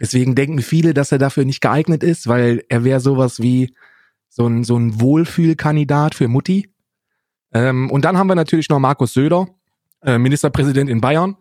[0.00, 3.74] Deswegen denken viele, dass er dafür nicht geeignet ist, weil er wäre sowas wie
[4.28, 6.72] so ein, so ein Wohlfühlkandidat für Mutti.
[7.52, 9.48] Ähm, und dann haben wir natürlich noch Markus Söder,
[10.02, 11.36] äh, Ministerpräsident in Bayern,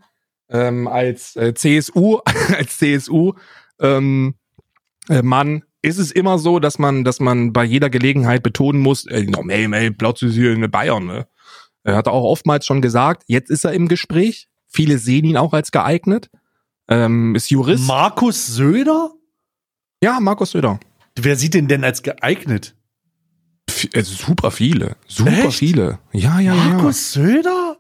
[0.50, 2.20] ähm, als äh, CSU,
[2.58, 3.34] als CSU
[3.80, 4.36] ähm,
[5.08, 9.06] äh, Mann ist es immer so, dass man, dass man bei jeder Gelegenheit betonen muss,
[9.06, 11.28] ey, ey, Platz ist hier in Bayern, ne?
[11.84, 14.50] Er hat auch oftmals schon gesagt, jetzt ist er im Gespräch.
[14.68, 16.30] Viele sehen ihn auch als geeignet.
[16.90, 17.88] Ähm, ist Jurist.
[17.88, 19.12] Markus Söder?
[20.04, 20.80] ja, Markus Söder.
[21.18, 22.76] Wer sieht den denn als geeignet?
[23.94, 24.96] Äh, super viele.
[25.08, 25.60] Super Echt?
[25.60, 26.00] viele.
[26.12, 26.74] Ja, ja, ja.
[26.74, 27.78] Markus Söder?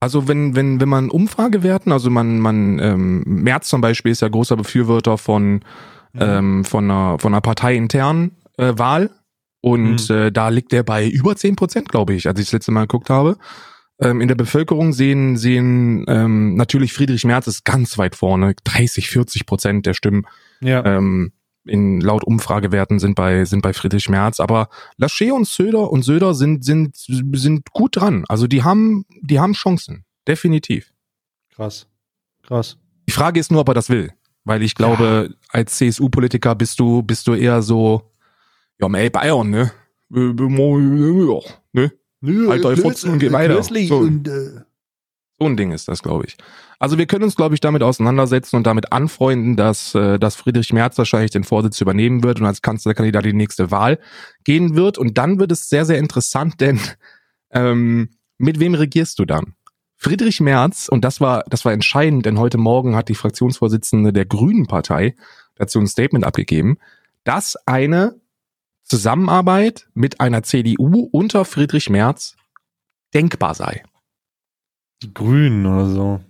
[0.00, 4.28] Also wenn, wenn, wenn man Umfragewerten, also man, man, ähm, Merz zum Beispiel ist ja
[4.28, 5.60] großer Befürworter von,
[6.14, 9.10] ähm, von einer, von einer parteiinternen äh, Wahl.
[9.60, 12.70] Und äh, da liegt er bei über 10 Prozent, glaube ich, als ich das letzte
[12.70, 13.38] Mal geguckt habe.
[14.00, 18.54] Ähm, in der Bevölkerung sehen, sehen ähm, natürlich Friedrich Merz ist ganz weit vorne.
[18.64, 20.26] 30, 40 Prozent der Stimmen
[20.60, 20.84] Ja.
[20.84, 21.32] ähm,
[21.64, 26.34] in laut Umfragewerten sind bei sind bei Friedrich Merz, aber Laschet und Söder und Söder
[26.34, 28.24] sind sind sind gut dran.
[28.28, 30.92] Also die haben die haben Chancen, definitiv.
[31.54, 31.86] Krass.
[32.46, 32.78] Krass.
[33.06, 34.12] Die Frage ist nur, ob er das will,
[34.44, 38.02] weil ich glaube, als CSU-Politiker bist du bist du eher so
[38.80, 39.72] ja, ey Bayern, ne?
[41.74, 41.90] Ja,
[42.20, 42.48] ne?
[42.48, 43.62] Halt euch Fotzen und geh weiter.
[43.62, 43.98] So.
[43.98, 44.62] Und, äh,
[45.38, 46.36] So ein Ding ist das, glaube ich.
[46.80, 50.72] Also wir können uns, glaube ich, damit auseinandersetzen und damit anfreunden, dass, äh, dass Friedrich
[50.72, 53.98] Merz wahrscheinlich den Vorsitz übernehmen wird und als Kanzlerkandidat die nächste Wahl
[54.44, 54.98] gehen wird.
[54.98, 56.80] Und dann wird es sehr, sehr interessant, denn
[57.50, 59.54] ähm, mit wem regierst du dann?
[59.96, 64.26] Friedrich Merz, und das war, das war entscheidend, denn heute Morgen hat die Fraktionsvorsitzende der
[64.26, 65.16] Grünen Partei
[65.56, 66.78] dazu ein Statement abgegeben,
[67.24, 68.14] dass eine
[68.88, 72.36] Zusammenarbeit mit einer CDU unter Friedrich Merz
[73.14, 73.82] denkbar sei.
[75.02, 76.20] Die Grünen oder so.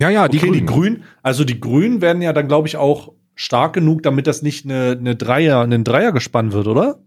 [0.00, 0.66] Ja, ja, die okay, Grünen.
[0.66, 4.42] die Grünen, also die Grünen werden ja dann, glaube ich, auch stark genug, damit das
[4.42, 7.04] nicht eine, eine Dreier, ein Dreier gespannt wird, oder?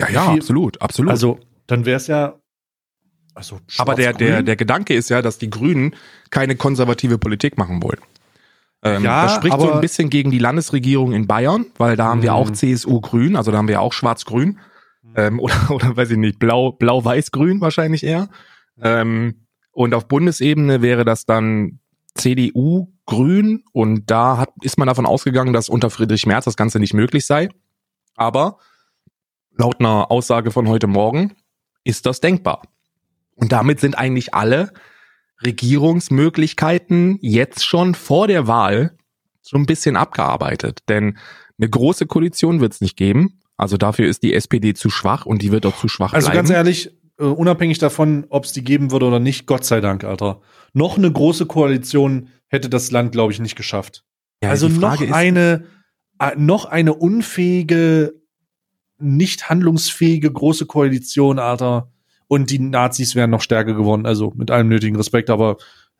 [0.00, 1.10] Ja, ja, absolut, absolut.
[1.10, 2.38] Also, dann wäre es ja.
[3.34, 5.94] Also, Aber der, der, der Gedanke ist ja, dass die Grünen
[6.30, 8.00] keine konservative Politik machen wollen.
[8.82, 12.22] Ähm, Ja, das spricht so ein bisschen gegen die Landesregierung in Bayern, weil da haben
[12.22, 12.36] wir Mhm.
[12.36, 14.58] auch CSU-Grün, also da haben wir auch Schwarz-Grün.
[15.14, 18.28] Ähm, oder, oder weiß ich nicht, Blau, Blau-Weiß-Grün wahrscheinlich eher.
[18.80, 21.78] Ähm, und auf Bundesebene wäre das dann
[22.14, 26.94] CDU-Grün und da hat, ist man davon ausgegangen, dass unter Friedrich Merz das Ganze nicht
[26.94, 27.48] möglich sei.
[28.16, 28.58] Aber
[29.56, 31.32] laut einer Aussage von heute Morgen
[31.84, 32.62] ist das denkbar.
[33.34, 34.72] Und damit sind eigentlich alle
[35.44, 38.96] Regierungsmöglichkeiten jetzt schon vor der Wahl
[39.40, 40.80] so ein bisschen abgearbeitet.
[40.88, 41.18] Denn
[41.58, 43.40] eine große Koalition wird es nicht geben.
[43.56, 46.36] Also dafür ist die SPD zu schwach und die wird auch zu schwach Also bleiben.
[46.36, 50.04] ganz ehrlich, äh, unabhängig davon, ob es die geben würde oder nicht, Gott sei Dank,
[50.04, 50.40] Alter.
[50.72, 54.04] Noch eine große Koalition hätte das Land, glaube ich, nicht geschafft.
[54.42, 55.64] Ja, also noch eine,
[56.18, 58.14] äh, noch eine unfähige,
[58.98, 61.91] nicht handlungsfähige große Koalition, Alter.
[62.28, 65.56] Und die Nazis wären noch stärker geworden, also mit allem nötigen Respekt, aber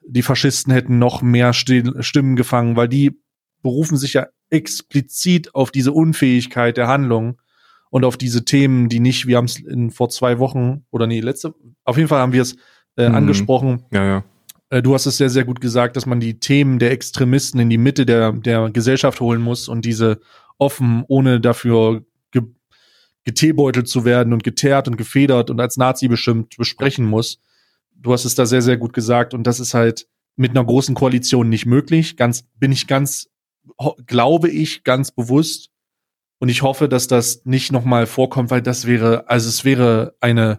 [0.06, 3.18] die Faschisten hätten noch mehr Stimmen gefangen, weil die
[3.62, 7.40] berufen sich ja explizit auf diese Unfähigkeit der Handlung
[7.90, 9.62] und auf diese Themen, die nicht, wir haben es
[9.94, 11.54] vor zwei Wochen oder nee, letzte,
[11.84, 12.56] auf jeden Fall haben wir es
[12.96, 13.14] äh, Mhm.
[13.14, 14.24] angesprochen, Ja, ja.
[14.70, 17.70] äh, du hast es sehr, sehr gut gesagt, dass man die Themen der Extremisten in
[17.70, 20.20] die Mitte der, der Gesellschaft holen muss und diese
[20.58, 22.02] offen, ohne dafür
[23.24, 27.38] geteebeutelt zu werden und geteert und gefedert und als Nazi bestimmt besprechen muss.
[27.94, 30.94] Du hast es da sehr, sehr gut gesagt und das ist halt mit einer großen
[30.94, 32.16] Koalition nicht möglich.
[32.16, 33.28] Ganz, bin ich ganz,
[34.06, 35.70] glaube ich, ganz bewusst.
[36.38, 40.58] Und ich hoffe, dass das nicht nochmal vorkommt, weil das wäre, also es wäre eine,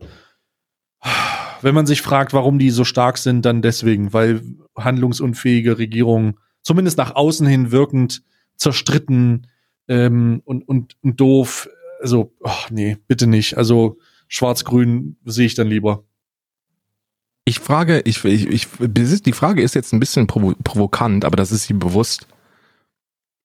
[1.62, 4.42] wenn man sich fragt, warum die so stark sind, dann deswegen, weil
[4.78, 8.24] handlungsunfähige Regierungen, zumindest nach außen hin wirkend,
[8.56, 9.48] zerstritten
[9.88, 11.68] ähm, und, und, und doof.
[12.04, 13.58] Also, ach nee, bitte nicht.
[13.58, 13.98] Also
[14.28, 16.04] schwarz-grün sehe ich dann lieber.
[17.46, 21.54] Ich frage, ich, ich, ich, die Frage ist jetzt ein bisschen provo provokant, aber das
[21.54, 22.28] ist ihm bewusst.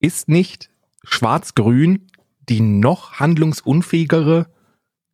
[0.01, 0.71] Ist nicht
[1.05, 2.11] Schwarz-Grün
[2.49, 4.49] die noch handlungsunfähigere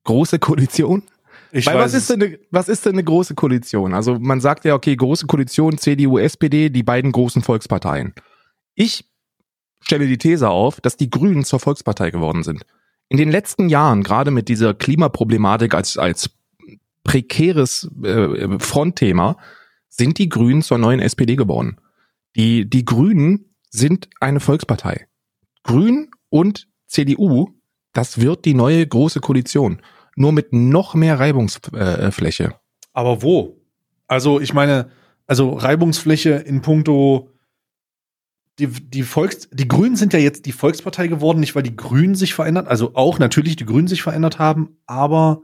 [0.04, 1.02] große Koalition?
[1.52, 3.92] Ich Weil weiß was ist, denn eine, was ist denn eine große Koalition?
[3.92, 8.14] Also man sagt ja, okay, große Koalition, CDU, SPD, die beiden großen Volksparteien.
[8.74, 9.04] Ich
[9.82, 12.64] stelle die These auf, dass die Grünen zur Volkspartei geworden sind.
[13.08, 16.30] In den letzten Jahren, gerade mit dieser Klimaproblematik als, als
[17.04, 19.36] prekäres äh, Frontthema,
[19.88, 21.78] sind die Grünen zur neuen SPD geworden.
[22.34, 25.06] Die, die Grünen sind eine Volkspartei.
[25.62, 27.54] Grün und CDU,
[27.92, 29.80] das wird die neue große Koalition.
[30.16, 32.54] Nur mit noch mehr Reibungsfläche.
[32.92, 33.60] Aber wo?
[34.06, 34.90] Also, ich meine,
[35.26, 37.33] also Reibungsfläche in puncto
[38.58, 42.14] die, die Volks, die Grünen sind ja jetzt die Volkspartei geworden, nicht weil die Grünen
[42.14, 45.42] sich verändert, also auch natürlich die Grünen sich verändert haben, aber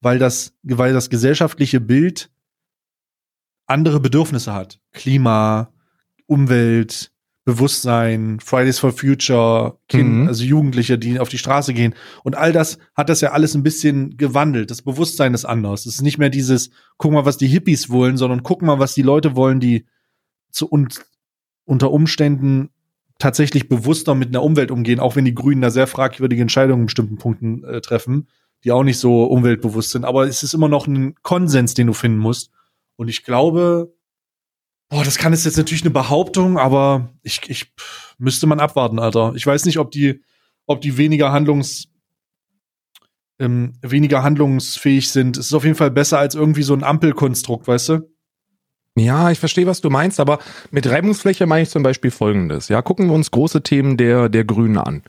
[0.00, 2.30] weil das, weil das gesellschaftliche Bild
[3.66, 4.80] andere Bedürfnisse hat.
[4.92, 5.72] Klima,
[6.26, 7.12] Umwelt,
[7.44, 10.28] Bewusstsein, Fridays for Future, Kind, Mhm.
[10.28, 11.94] also Jugendliche, die auf die Straße gehen.
[12.24, 14.70] Und all das hat das ja alles ein bisschen gewandelt.
[14.70, 15.86] Das Bewusstsein ist anders.
[15.86, 18.94] Es ist nicht mehr dieses, guck mal, was die Hippies wollen, sondern guck mal, was
[18.94, 19.86] die Leute wollen, die
[20.50, 21.04] zu und
[21.66, 22.70] unter Umständen
[23.18, 26.86] tatsächlich bewusster mit einer Umwelt umgehen, auch wenn die Grünen da sehr fragwürdige Entscheidungen in
[26.86, 28.28] bestimmten Punkten äh, treffen,
[28.64, 30.04] die auch nicht so umweltbewusst sind.
[30.04, 32.50] Aber es ist immer noch ein Konsens, den du finden musst.
[32.96, 33.94] Und ich glaube,
[34.88, 37.72] boah, das kann jetzt natürlich eine Behauptung, aber ich, ich
[38.18, 39.32] müsste man abwarten, Alter.
[39.34, 40.22] Ich weiß nicht, ob die,
[40.66, 41.88] ob die weniger Handlungs,
[43.38, 45.36] ähm, weniger handlungsfähig sind.
[45.36, 48.15] Es ist auf jeden Fall besser als irgendwie so ein Ampelkonstrukt, weißt du?
[48.96, 50.38] Ja, ich verstehe, was du meinst, aber
[50.70, 52.68] mit Reibungsfläche meine ich zum Beispiel Folgendes.
[52.68, 55.02] Ja, gucken wir uns große Themen der, der Grünen an.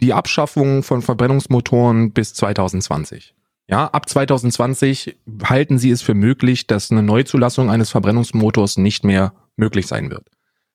[0.00, 3.34] Die Abschaffung von Verbrennungsmotoren bis 2020.
[3.68, 9.32] Ja, ab 2020 halten sie es für möglich, dass eine Neuzulassung eines Verbrennungsmotors nicht mehr
[9.56, 10.26] möglich sein wird.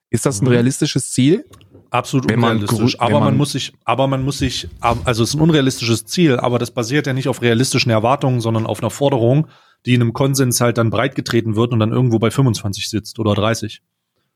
[0.10, 0.52] Ist das ein Mhm.
[0.52, 1.46] realistisches Ziel?
[1.90, 2.96] Absolut Wenn man unrealistisch.
[2.96, 6.06] grü- aber man, man- muss sich, aber man muss sich, also es ist ein unrealistisches
[6.06, 9.48] Ziel, aber das basiert ja nicht auf realistischen Erwartungen, sondern auf einer Forderung,
[9.86, 13.34] die in einem Konsens halt dann breitgetreten wird und dann irgendwo bei 25 sitzt oder
[13.34, 13.82] 30.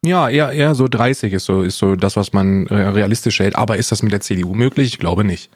[0.04, 3.56] Ja, eher, eher so 30 ist so, ist so das, was man äh, realistisch hält.
[3.56, 4.88] Aber ist das mit der CDU möglich?
[4.88, 5.50] Ich glaube nicht.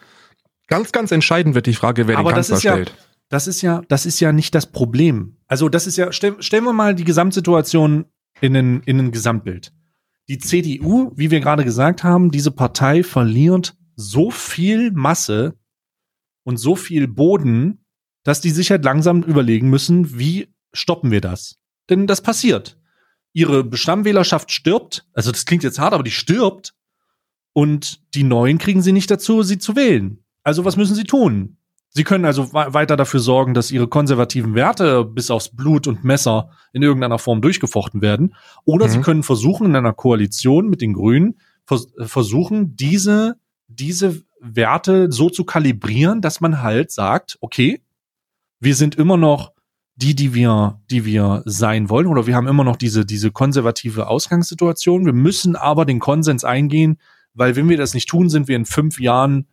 [0.68, 2.94] Ganz, ganz entscheidend wird die Frage, wer Aber den das Kanzler ja, stellt.
[3.30, 5.38] das ist ja, das ist ja nicht das Problem.
[5.48, 8.06] Also das ist ja, stell, stellen wir mal die Gesamtsituation
[8.42, 9.72] in ein, in ein Gesamtbild.
[10.30, 15.56] Die CDU, wie wir gerade gesagt haben, diese Partei verliert so viel Masse
[16.44, 17.84] und so viel Boden,
[18.30, 21.56] dass die sich halt langsam überlegen müssen, wie stoppen wir das?
[21.90, 22.78] Denn das passiert.
[23.34, 26.74] Ihre Bestammwählerschaft stirbt, also das klingt jetzt hart, aber die stirbt
[27.54, 30.24] und die Neuen kriegen sie nicht dazu, sie zu wählen.
[30.44, 31.58] Also was müssen sie tun?
[31.90, 36.04] Sie können also we- weiter dafür sorgen, dass ihre konservativen Werte bis aufs Blut und
[36.04, 38.36] Messer in irgendeiner Form durchgefochten werden.
[38.64, 38.92] Oder Mhm.
[38.92, 45.30] sie können versuchen, in einer Koalition mit den Grünen, vers versuchen, diese, diese Werte so
[45.30, 47.82] zu kalibrieren, dass man halt sagt, okay,
[48.60, 49.54] wir sind immer noch
[49.96, 54.08] die, die wir, die wir sein wollen, oder wir haben immer noch diese, diese konservative
[54.08, 55.06] Ausgangssituation.
[55.06, 56.98] Wir müssen aber den Konsens eingehen,
[57.34, 59.48] weil wenn wir das nicht tun, sind wir in fünf Jahren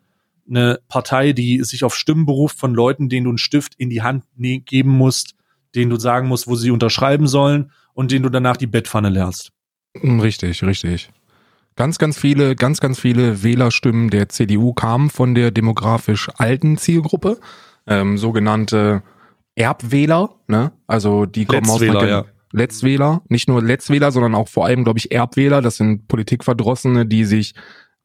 [0.48, 4.02] eine Partei, die sich auf Stimmen beruft von Leuten, denen du einen Stift in die
[4.02, 5.34] Hand ne geben musst,
[5.74, 9.52] denen du sagen musst, wo sie unterschreiben sollen und denen du danach die Bettpfanne leerst.
[10.00, 11.10] Mm, Richtig, richtig.
[11.74, 17.38] Ganz, ganz viele, ganz, ganz viele Wählerstimmen der CDU kamen von der demografisch alten Zielgruppe,
[17.86, 19.02] ähm, sogenannte
[19.54, 20.72] Erbwähler, ne?
[20.86, 22.24] Also die kommen aus einer ja.
[22.52, 25.62] Letztwähler, nicht nur Letztwähler, sondern auch vor allem, glaube ich, Erbwähler.
[25.62, 27.54] Das sind Politikverdrossene, die sich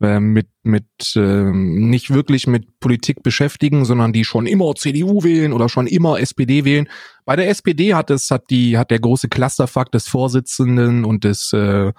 [0.01, 5.53] äh, mit mit ähm, nicht wirklich mit Politik beschäftigen, sondern die schon immer CDU wählen
[5.53, 6.88] oder schon immer SPD wählen.
[7.25, 11.53] Bei der SPD hat es hat die hat der große Clusterfuck des Vorsitzenden und des
[11.53, 11.91] äh,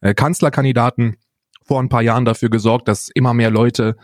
[0.00, 1.16] äh, Kanzlerkandidaten
[1.64, 3.96] vor ein paar Jahren dafür gesorgt, dass immer mehr Leute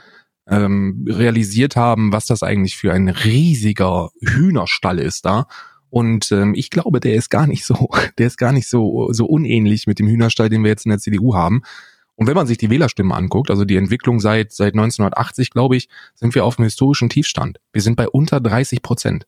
[0.49, 5.47] ähm, realisiert haben, was das eigentlich für ein riesiger Hühnerstall ist da.
[5.91, 7.89] Und ähm, ich glaube, der ist gar nicht so,
[8.19, 10.99] der ist gar nicht so so unähnlich mit dem Hühnerstall, den wir jetzt in der
[10.99, 11.63] CDU haben.
[12.15, 15.89] Und wenn man sich die Wählerstimmen anguckt, also die Entwicklung seit seit 1980, glaube ich,
[16.15, 17.59] sind wir auf einem historischen Tiefstand.
[17.73, 19.27] Wir sind bei unter 30 Prozent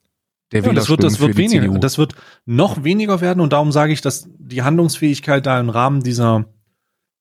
[0.52, 1.62] der Ja, das wird, das wird weniger.
[1.62, 1.78] CDU.
[1.78, 2.14] Das wird
[2.46, 6.46] noch weniger werden und darum sage ich, dass die Handlungsfähigkeit da im Rahmen dieser,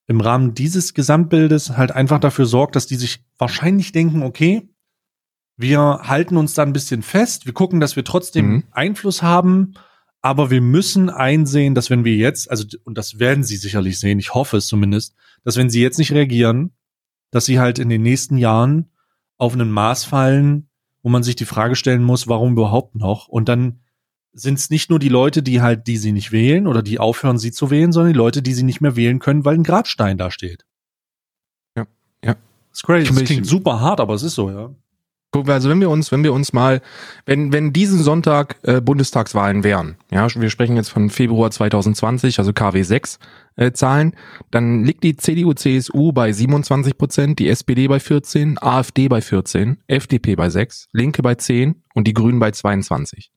[0.07, 4.69] im Rahmen dieses Gesamtbildes halt einfach dafür sorgt, dass die sich wahrscheinlich denken, okay,
[5.57, 8.63] wir halten uns da ein bisschen fest, wir gucken, dass wir trotzdem Mhm.
[8.71, 9.73] Einfluss haben,
[10.21, 14.19] aber wir müssen einsehen, dass wenn wir jetzt, also, und das werden sie sicherlich sehen,
[14.19, 16.71] ich hoffe es zumindest, dass wenn sie jetzt nicht reagieren,
[17.31, 18.89] dass sie halt in den nächsten Jahren
[19.37, 20.69] auf einen Maß fallen,
[21.03, 23.27] wo man sich die Frage stellen muss, warum überhaupt noch?
[23.27, 23.79] Und dann
[24.39, 27.39] sind es nicht nur die Leute, die halt, die sie nicht wählen oder die aufhören,
[27.39, 30.17] sie zu wählen, sondern die Leute, die sie nicht mehr wählen können, weil ein Grabstein
[30.17, 30.65] da steht.
[31.75, 31.85] Ja,
[32.23, 32.33] ja.
[32.33, 33.13] Das ist crazy.
[33.13, 34.69] Das klingt super hart, aber es ist so, ja.
[35.31, 36.81] Gucken wir, also wenn wir uns, wenn wir uns mal,
[37.25, 42.53] wenn, wenn diesen Sonntag äh, Bundestagswahlen wären, ja, wir sprechen jetzt von Februar 2020, also
[42.53, 43.19] KW 6
[43.57, 44.13] äh, Zahlen,
[44.51, 49.79] dann liegt die CDU, CSU bei 27 Prozent, die SPD bei 14, AfD bei 14,
[49.87, 53.31] FDP bei 6, Linke bei 10 und die Grünen bei 22.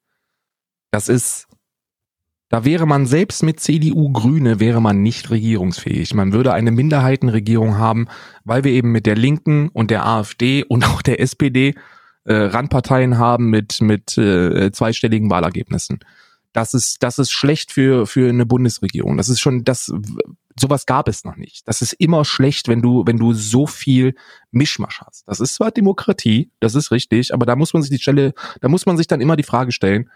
[0.91, 1.47] Das ist,
[2.49, 6.15] da wäre man selbst mit CDU Grüne wäre man nicht regierungsfähig.
[6.15, 8.09] Man würde eine Minderheitenregierung haben,
[8.45, 11.75] weil wir eben mit der Linken und der AfD und auch der SPD
[12.25, 16.01] äh, Randparteien haben mit mit äh, zweistelligen Wahlergebnissen.
[16.53, 19.17] Das ist das ist schlecht für für eine Bundesregierung.
[19.17, 19.93] Das ist schon das
[20.59, 21.67] sowas gab es noch nicht.
[21.69, 24.15] Das ist immer schlecht, wenn du wenn du so viel
[24.51, 25.23] Mischmasch hast.
[25.29, 28.69] Das ist zwar Demokratie, das ist richtig, aber da muss man sich die Stelle, da
[28.69, 30.11] muss man sich dann immer die Frage stellen,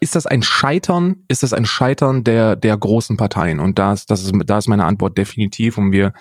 [0.00, 1.24] ist das ein Scheitern?
[1.28, 3.60] Ist das ein Scheitern der der großen Parteien?
[3.60, 5.78] Und da ist das ist da ist meine Antwort definitiv.
[5.78, 6.12] Und wir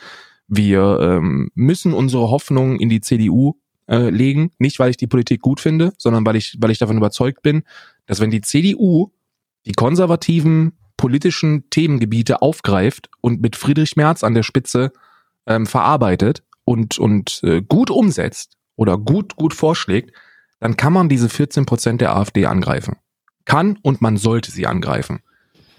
[0.47, 3.55] wir ähm, müssen unsere Hoffnung in die CDU
[3.87, 6.97] äh, legen, nicht weil ich die Politik gut finde, sondern weil ich weil ich davon
[6.97, 7.63] überzeugt bin,
[8.05, 9.11] dass wenn die CDU
[9.65, 14.91] die konservativen politischen Themengebiete aufgreift und mit Friedrich Merz an der Spitze
[15.45, 20.11] ähm, verarbeitet und und äh, gut umsetzt oder gut gut vorschlägt,
[20.59, 22.97] dann kann man diese 14 Prozent der AfD angreifen.
[23.47, 25.21] Kann und man sollte sie angreifen.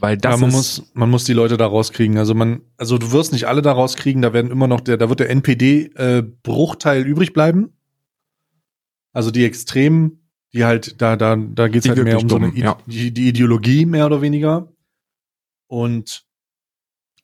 [0.01, 2.17] Weil das ja, man ist, muss, man muss die Leute da rauskriegen.
[2.17, 5.09] Also man, also du wirst nicht alle da rauskriegen, da werden immer noch der, da
[5.11, 7.77] wird der NPD-Bruchteil übrig bleiben.
[9.13, 12.57] Also die Extremen, die halt, da, da, da geht's Die halt mehr um so eine,
[12.57, 12.79] ja.
[12.87, 14.73] die, die Ideologie mehr oder weniger.
[15.67, 16.25] Und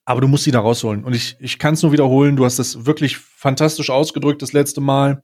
[0.07, 1.03] aber du musst sie da rausholen.
[1.03, 4.79] Und ich, ich kann es nur wiederholen, du hast das wirklich fantastisch ausgedrückt das letzte
[4.79, 5.23] Mal.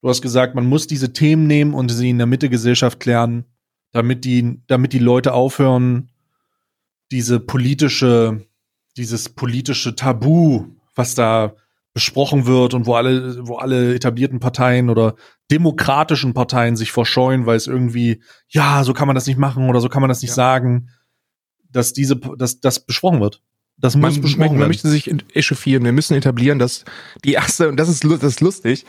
[0.00, 3.44] Du hast gesagt, man muss diese Themen nehmen und sie in der Mitte Gesellschaft klären,
[3.92, 6.10] damit die, damit die Leute aufhören,
[7.10, 8.46] diese politische,
[8.96, 11.54] dieses politische Tabu, was da
[11.92, 15.16] besprochen wird und wo alle, wo alle etablierten Parteien oder
[15.50, 19.80] demokratischen Parteien sich verscheuen, weil es irgendwie, ja, so kann man das nicht machen oder
[19.80, 20.36] so kann man das nicht Ja.
[20.36, 20.90] sagen,
[21.68, 23.42] dass diese, dass das besprochen wird.
[23.76, 25.84] Das muss Man, besprochen man, man möchte sich echauffieren.
[25.84, 26.84] Wir müssen etablieren, dass
[27.24, 28.84] die erste, und das ist, das ist lustig,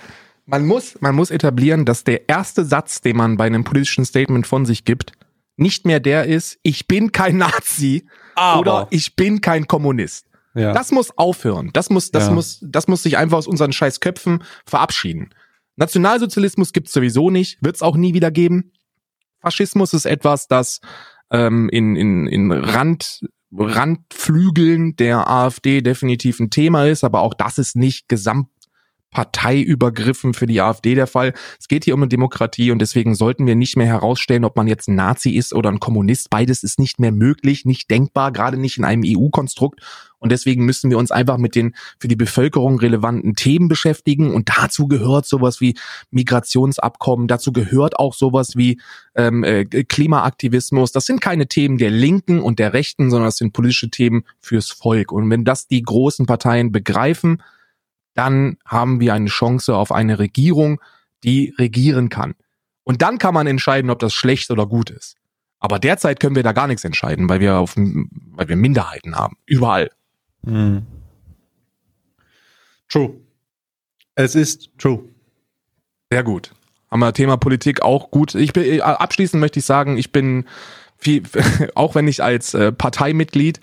[0.51, 4.45] man muss, man muss etablieren, dass der erste Satz, den man bei einem politischen Statement
[4.45, 5.13] von sich gibt,
[5.57, 10.25] nicht mehr der ist, ich bin kein Nazi Aber, oder ich bin kein Kommunist.
[10.53, 10.73] ja.
[10.73, 11.69] Das muss aufhören.
[11.73, 12.31] Das muss, das Ja.
[12.33, 15.29] muss, das muss sich einfach aus unseren scheiß Köpfen verabschieden.
[15.77, 18.71] Nationalsozialismus gibt's sowieso nicht, wird's auch nie wieder geben.
[19.41, 20.79] Faschismus ist etwas, das
[21.31, 23.21] ähm, in, in, in Rand,
[23.51, 28.07] Randflügeln der AfD definitiv ein Thema ist, aber auch das ist nicht
[29.11, 31.33] gesamtparteiübergriffen für die AfD der Fall.
[31.59, 34.67] Es geht hier um eine Demokratie und deswegen sollten wir nicht mehr herausstellen, ob man
[34.67, 36.29] jetzt ein Nazi ist oder ein Kommunist.
[36.29, 39.81] Beides ist nicht mehr möglich, nicht denkbar, gerade nicht in einem EU-Konstrukt.
[40.19, 44.31] Und deswegen müssen wir uns einfach mit den für die Bevölkerung relevanten Themen beschäftigen.
[44.31, 45.75] Und dazu gehört sowas wie
[46.11, 48.79] Migrationsabkommen, dazu gehört auch sowas wie
[49.15, 50.91] ähm, äh, Klimaaktivismus.
[50.91, 54.69] Das sind keine Themen der Linken und der Rechten, sondern das sind politische Themen fürs
[54.69, 55.11] Volk.
[55.11, 57.41] Und wenn das die großen Parteien begreifen,
[58.13, 60.81] dann haben wir eine Chance auf eine Regierung,
[61.23, 62.35] die regieren kann.
[62.83, 65.15] Und dann kann man entscheiden, ob das schlecht oder gut ist.
[65.59, 69.37] Aber derzeit können wir da gar nichts entscheiden, weil wir auf, weil wir Minderheiten haben.
[69.45, 69.91] Überall.
[70.43, 70.85] Hm.
[72.89, 73.13] True.
[74.15, 75.03] Es ist true.
[76.11, 76.51] Sehr gut.
[76.89, 78.35] Haben wir Thema Politik auch gut.
[78.35, 80.45] Ich bin, äh, abschließend möchte ich sagen, ich bin
[80.97, 81.23] viel,
[81.75, 83.61] auch wenn ich als äh, Parteimitglied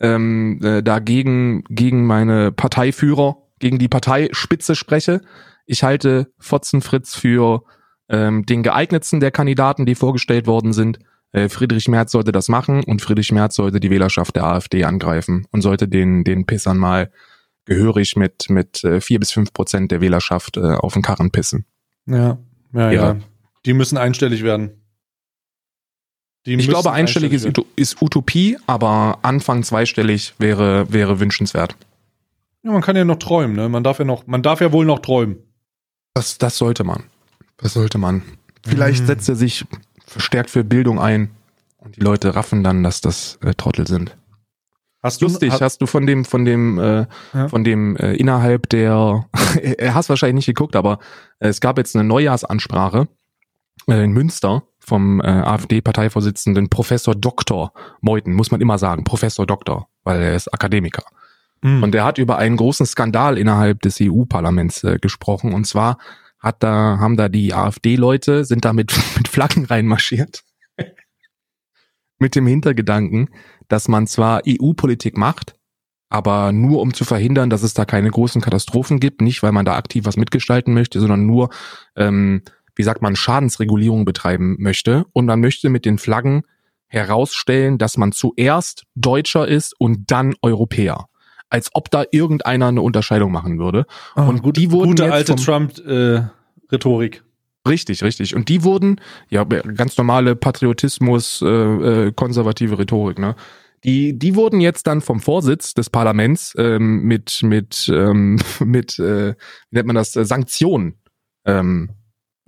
[0.00, 5.20] ähm, äh, dagegen gegen meine Parteiführer, gegen die Parteispitze spreche.
[5.66, 7.62] Ich halte Fotzen Fritz für
[8.08, 10.98] ähm, den geeignetsten der Kandidaten, die vorgestellt worden sind.
[11.32, 15.46] Äh, Friedrich Merz sollte das machen und Friedrich Merz sollte die Wählerschaft der AfD angreifen
[15.50, 17.12] und sollte den, den Pissern mal
[17.66, 21.66] gehörig mit, mit äh, vier bis fünf Prozent der Wählerschaft äh, auf den Karren pissen.
[22.06, 22.38] Ja,
[22.72, 22.92] ja, Ja.
[22.92, 23.16] ja.
[23.66, 24.70] Die müssen einstellig werden.
[26.46, 27.32] Die Ich glaube, einstellig.
[27.44, 31.76] Uto- ist Utopie, aber Anfang zweistellig wäre, wäre wünschenswert.
[32.62, 33.68] Ja, man kann ja noch träumen, ne?
[33.68, 35.38] Man darf ja noch, man darf ja wohl noch träumen.
[36.14, 37.04] Das, das sollte man.
[37.58, 38.22] Das sollte man.
[38.66, 39.06] Vielleicht Mhm.
[39.06, 39.64] setzt er sich
[40.06, 41.30] verstärkt für Bildung ein
[41.78, 44.16] und die Leute raffen dann, dass das äh, Trottel sind.
[45.02, 47.48] Hast Lustig, ha- hast du von dem, von dem, äh, Ja.
[47.48, 49.26] von dem äh, innerhalb der,
[49.78, 50.98] er hast wahrscheinlich nicht geguckt, aber
[51.38, 53.06] äh, es gab jetzt eine Neujahrsansprache
[53.88, 57.72] äh, in Münster vom äh, AfD-Parteivorsitzenden Professor Dr.
[58.00, 61.04] Meuthen, muss man immer sagen, Professor Doktor, weil er ist Akademiker.
[61.62, 61.82] Hm.
[61.82, 65.52] Und er hat über einen großen Skandal innerhalb des EU-Parlaments äh, gesprochen.
[65.54, 65.98] Und zwar
[66.38, 70.44] hat da, haben da die AfD-Leute, sind da mit, mit Flaggen reinmarschiert.
[72.18, 73.30] mit dem Hintergedanken,
[73.68, 75.54] dass man zwar EU-Politik macht,
[76.08, 79.64] aber nur um zu verhindern, dass es da keine großen Katastrophen gibt, nicht weil man
[79.64, 81.50] da aktiv was mitgestalten möchte, sondern nur,
[81.96, 82.42] ähm,
[82.74, 85.04] wie sagt man, Schadensregulierung betreiben möchte.
[85.12, 86.44] Und man möchte mit den Flaggen
[86.86, 91.08] herausstellen, dass man zuerst Deutscher ist und dann Europäer.
[91.50, 93.86] Als ob da irgendeiner eine Unterscheidung machen würde.
[94.14, 97.22] Ah, und gut, die wurden gute alte Trump-Rhetorik.
[97.66, 98.34] Richtig, richtig.
[98.34, 103.34] Und die wurden, ja, ganz normale Patriotismus, äh, äh, konservative Rhetorik, ne?
[103.84, 109.34] Die, die wurden jetzt dann vom Vorsitz des Parlaments ähm, mit, mit, ähm, mit, äh,
[109.70, 110.94] wie nennt man das, äh, Sanktionen
[111.44, 111.90] ähm,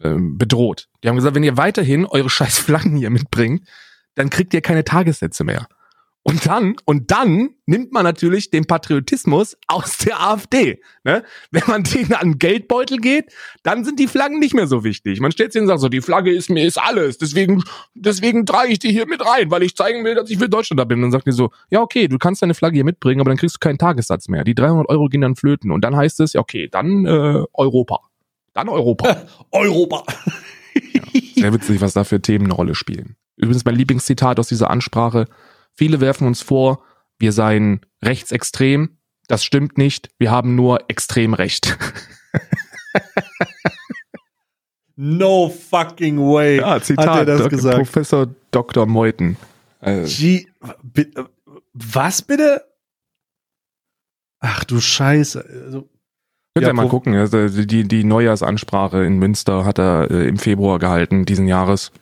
[0.02, 0.88] ähm, bedroht.
[1.02, 3.66] Die haben gesagt, wenn ihr weiterhin eure scheiß Flaggen hier mitbringt,
[4.14, 5.68] dann kriegt ihr keine Tagessätze mehr.
[6.22, 10.82] Und dann, und dann nimmt man natürlich den Patriotismus aus der AfD.
[11.02, 11.24] Ne?
[11.50, 15.20] Wenn man denen an den Geldbeutel geht, dann sind die Flaggen nicht mehr so wichtig.
[15.20, 17.64] Man stellt sich und sagt so, die Flagge ist mir ist alles, deswegen,
[17.94, 20.78] deswegen trage ich die hier mit rein, weil ich zeigen will, dass ich für Deutschland
[20.78, 20.98] da bin.
[20.98, 23.38] Und dann sagt die so, ja okay, du kannst deine Flagge hier mitbringen, aber dann
[23.38, 24.44] kriegst du keinen Tagessatz mehr.
[24.44, 25.70] Die 300 Euro gehen dann flöten.
[25.70, 28.00] Und dann heißt es, ja okay, dann äh, Europa.
[28.52, 29.24] Dann Europa.
[29.52, 30.04] Europa.
[31.34, 33.16] Sehr witzig, was da für Themen eine Rolle spielen.
[33.36, 35.26] Übrigens mein Lieblingszitat aus dieser Ansprache.
[35.80, 36.84] Viele werfen uns vor,
[37.18, 38.98] wir seien rechtsextrem.
[39.28, 40.10] Das stimmt nicht.
[40.18, 41.78] Wir haben nur extrem recht.
[44.96, 46.58] No fucking way.
[46.58, 47.08] Ja, Zitat.
[47.08, 47.76] Hat er das Dok- gesagt?
[47.76, 48.84] Professor Dr.
[48.84, 49.38] Meuthen.
[49.80, 50.46] Äh, G
[50.82, 51.10] bi-
[51.72, 52.62] was bitte?
[54.40, 55.42] Ach du Scheiße.
[55.64, 55.80] Also,
[56.54, 57.14] Könnt Ja, ihr mal Prof- gucken.
[57.14, 61.92] Also die, die Neujahrsansprache in Münster hat er äh, im Februar gehalten, diesen Jahres.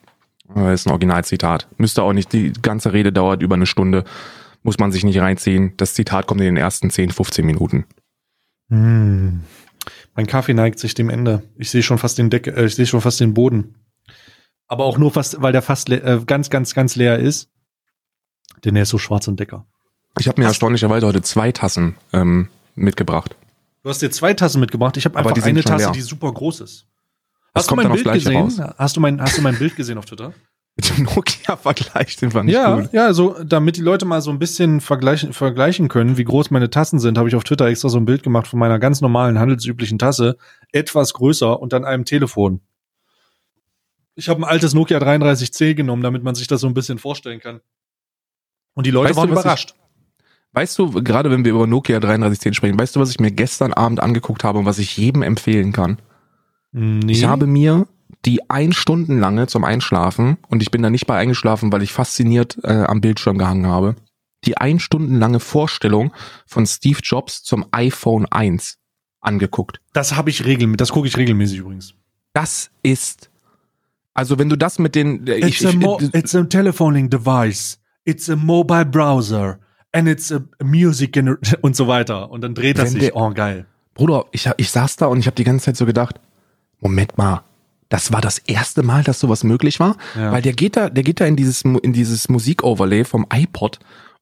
[0.54, 1.68] Äh, ist ein Originalzitat.
[1.76, 4.04] Müsste auch nicht, die ganze Rede dauert über eine Stunde.
[4.62, 5.74] Muss man sich nicht reinziehen.
[5.76, 7.84] Das Zitat kommt in den ersten 10, 15 Minuten.
[8.70, 9.40] hm.
[10.14, 11.44] Mein Kaffee neigt sich dem Ende.
[11.56, 13.76] Ich sehe schon fast den Decke, äh, ich sehe schon fast den Boden.
[14.66, 17.50] Aber auch nur fast, weil der fast äh, ganz, ganz, ganz leer ist.
[18.64, 19.64] Denn er ist so schwarz und Decker.
[20.18, 23.36] Ich habe mir erstaunlicherweise heute zwei Tassen ähm, mitgebracht.
[23.82, 24.96] Du hast dir zwei Tassen mitgebracht.
[24.96, 25.92] Ich habe einfach eine Tasse, leer.
[25.92, 26.86] die super groß ist.
[27.58, 28.36] Das Hast du kommt mein dann Bild gesehen?
[28.36, 28.74] raus.
[28.78, 30.32] Hast du mein, hast du mein Bild gesehen auf Twitter?
[30.76, 32.92] Mit dem Nokia-Vergleich, den fand ich Ja, gut.
[32.92, 36.70] ja, so, damit die Leute mal so ein bisschen vergleichen, vergleichen können, wie groß meine
[36.70, 39.40] Tassen sind, habe ich auf Twitter extra so ein Bild gemacht von meiner ganz normalen
[39.40, 40.36] handelsüblichen Tasse,
[40.70, 42.60] etwas größer und dann einem Telefon.
[44.14, 47.40] Ich habe ein altes Nokia 33C genommen, damit man sich das so ein bisschen vorstellen
[47.40, 47.60] kann.
[48.74, 49.74] Und die Leute Weißt du, waren ich- überrascht.
[50.52, 53.72] Weißt du, gerade wenn wir über Nokia 3310 sprechen, weißt du, was ich mir gestern
[53.74, 55.98] Abend angeguckt habe und was ich jedem empfehlen kann?
[56.72, 57.12] Nee.
[57.12, 57.86] Ich habe mir
[58.24, 61.92] die ein Stunden lange zum Einschlafen, und ich bin da nicht bei eingeschlafen, weil ich
[61.92, 63.94] fasziniert äh, am Bildschirm gehangen habe,
[64.44, 66.12] die ein Stunden lange Vorstellung
[66.46, 68.78] von Steve Jobs zum iPhone 1
[69.20, 69.80] angeguckt.
[69.92, 71.94] das habe ich regelmäßig, das gucke ich regelmäßig übrigens.
[72.34, 73.30] Das ist,
[74.14, 77.78] also wenn du das mit den, äh, It's, a mo it's a telephoning device.
[78.04, 79.58] It's a mobile browser.
[79.92, 82.30] And it's a music gener- und so weiter.
[82.30, 83.00] Und dann dreht das sich.
[83.00, 83.66] der- Oh, geil.
[83.94, 86.20] Bruder, ich, ich saß da und ich habe die ganze Zeit so gedacht,
[86.80, 87.42] Moment mal,
[87.88, 90.32] das war das erste Mal, dass sowas möglich war, Ja.
[90.32, 93.78] weil der geht da, der geht da in dieses in dieses Musikoverlay vom iPod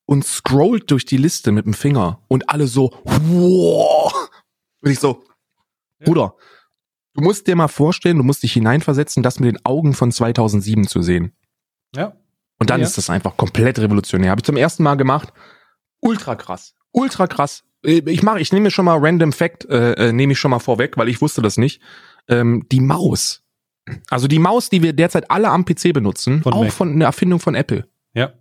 [0.06, 4.28] und scrollt durch die Liste mit dem Finger und alle so, wow.
[4.82, 5.24] Und ich so,
[6.04, 6.34] Bruder,
[7.14, 10.86] du musst dir mal vorstellen, du musst dich hineinversetzen, das mit den Augen von 2007
[10.86, 11.32] zu sehen.
[11.94, 12.12] Ja.
[12.58, 12.86] Und dann Ja.
[12.86, 14.30] ist das einfach komplett revolutionär.
[14.30, 15.32] Habe ich zum ersten Mal gemacht.
[16.00, 16.74] Ultra krass.
[16.92, 17.64] Ultra krass.
[17.84, 20.50] Äh, Ich mache, ich nehme mir schon mal Random Fact, äh, äh, nehme ich schon
[20.52, 21.80] mal vorweg, weil ich wusste das nicht.
[22.28, 23.42] Ähm, die Maus.
[24.10, 26.72] Also die Maus, die wir derzeit alle am PC benutzen, Von auch Mac.
[26.72, 27.86] von einer Erfindung von Apple.
[28.14, 28.32] Ja.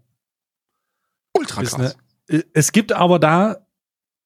[1.33, 1.75] Ultra krass.
[2.27, 3.57] eine, es gibt aber da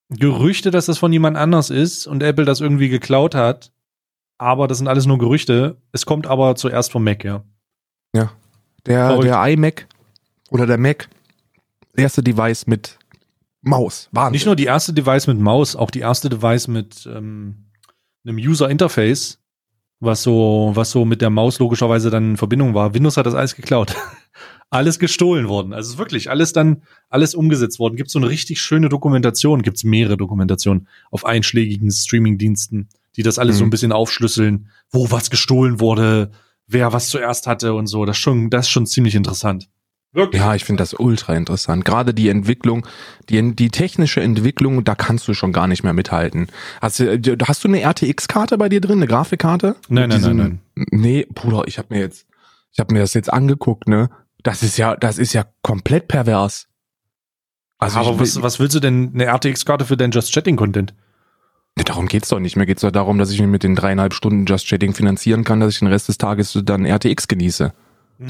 [0.10, 3.72] Gerüchte, dass das von jemand anders ist und Apple das irgendwie geklaut hat.
[4.38, 5.78] Aber das sind alles nur Gerüchte.
[5.92, 7.44] Es kommt aber zuerst vom Mac, ja.
[8.86, 9.26] Der, Verrückt.
[9.26, 9.88] der iMac
[10.50, 11.10] oder der Mac,
[11.96, 12.98] erste Device mit
[13.62, 14.10] Maus.
[14.12, 14.32] Wahnsinn.
[14.32, 17.66] Nicht nur die erste Device mit Maus, auch die erste Device mit ähm,
[18.26, 19.39] einem User Interface,
[20.00, 22.94] was so, was so mit der Maus logischerweise dann in Verbindung war.
[22.94, 23.96] Windows hat das alles geklaut.
[24.70, 25.74] alles gestohlen worden.
[25.74, 27.96] Also es ist wirklich alles dann, alles umgesetzt worden.
[27.96, 33.58] Gibt so eine richtig schöne Dokumentation, gibt's mehrere Dokumentationen auf einschlägigen Streamingdiensten, die das alles
[33.58, 33.68] so Mhm.
[33.68, 36.32] ein bisschen aufschlüsseln, wo was gestohlen wurde,
[36.68, 38.06] wer was zuerst hatte und so.
[38.06, 39.70] Das ist schon, das ist schon ziemlich interessant.
[40.12, 40.42] Wirklich.
[40.42, 41.86] Ja, ich finde das ultra interessant.
[41.86, 42.88] Gerade die Entwicklung,
[43.30, 46.48] die, die technische Entwicklung, da kannst du schon gar nicht mehr mithalten.
[46.82, 49.76] Hast du, äh, hast du eine RTX-Karte bei dir drin, eine Grafikkarte?
[49.88, 50.60] Nein, Mit nein, nein,
[50.92, 52.26] Nee, Bruder, ich habe mir jetzt,
[52.72, 54.10] ich habe mir das jetzt angeguckt, ne?
[54.42, 56.68] Das ist ja, das ist ja komplett pervers.
[57.78, 60.94] Also aber ich, was, was willst du denn eine RTX-Karte für deinen Just Chatting Content?
[61.76, 62.58] darum geht's doch nicht.
[62.58, 65.62] Mir geht's doch darum, dass ich mir mit den dreieinhalb Stunden Just Chatting finanzieren kann,
[65.62, 67.74] dass ich den Rest des Tages dann RTX genieße.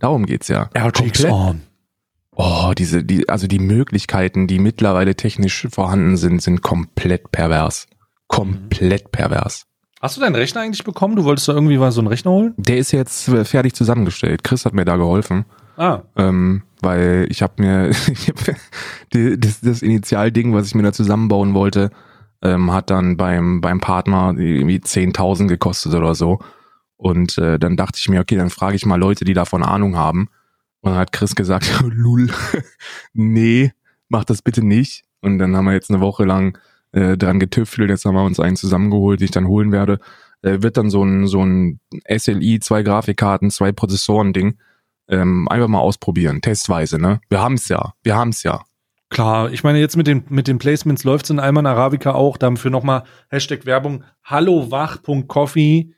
[0.00, 0.68] Darum geht's ja.
[1.22, 1.32] Komplett.
[1.32, 1.62] on.
[2.32, 7.86] Oh, diese, die, also die Möglichkeiten, die mittlerweile technisch vorhanden sind, sind komplett pervers.
[8.28, 9.66] Komplett pervers.
[10.02, 11.16] Hast du deinen Rechner eigentlich bekommen?
[11.16, 12.54] Du wolltest da irgendwie mal so einen Rechner holen?
[12.58, 14.44] Der ist jetzt äh, fertig zusammengestellt.
[14.44, 15.46] Chris hat mir da geholfen,
[15.78, 18.56] Ah, ähm, weil ich habe mir ich hab,
[19.14, 21.90] die, das, das Initialding, was ich mir da zusammenbauen wollte,
[22.42, 26.38] ähm, hat dann beim beim Partner irgendwie 10.000 gekostet oder so.
[26.96, 29.96] Und äh, dann dachte ich mir, okay, dann frage ich mal Leute, die davon Ahnung
[29.96, 30.28] haben.
[30.80, 32.30] Und dann hat Chris gesagt, Lul,
[33.12, 33.72] nee,
[34.08, 35.04] mach das bitte nicht.
[35.20, 36.58] Und dann haben wir jetzt eine Woche lang
[36.92, 37.90] äh, dran getüftelt.
[37.90, 39.98] Jetzt haben wir uns einen zusammengeholt, den ich dann holen werde.
[40.42, 44.58] Äh, wird dann so ein, so ein SLI, zwei Grafikkarten, zwei Prozessoren-Ding.
[45.08, 47.20] Ähm, einfach mal ausprobieren, testweise, ne?
[47.28, 48.64] Wir haben's ja, wir haben's ja.
[49.08, 49.52] klar.
[49.52, 52.36] Ich meine, jetzt mit den, mit den Placements läuft's in Alman Arabica auch.
[52.36, 54.02] Dafür nochmal Hashtag Werbung.
[54.24, 55.94] Hallowach.coffee.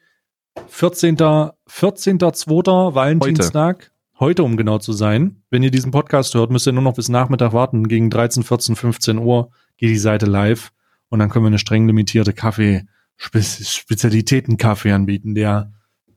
[0.69, 1.17] 14.
[1.17, 2.95] 14.2.
[2.95, 3.91] Valentinstag.
[4.19, 4.43] Heute.
[4.43, 5.43] um genau zu sein.
[5.51, 7.87] Wenn ihr diesen Podcast hört, müsst ihr nur noch bis Nachmittag warten.
[7.87, 10.73] Gegen 13, 14, 15 Uhr geht die Seite live.
[11.09, 12.87] Und dann können wir eine streng limitierte Kaffee,
[13.17, 15.73] Spe Spezialitäten-Kaffee anbieten, der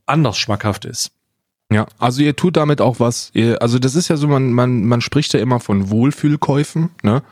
[0.06, 1.12] anders schmackhaft ist.
[1.72, 3.32] Ja, also ihr tut damit auch was.
[3.34, 7.24] Ihr, also das ist ja so, man, man, man spricht ja immer von Wohlfühlkäufen, ne?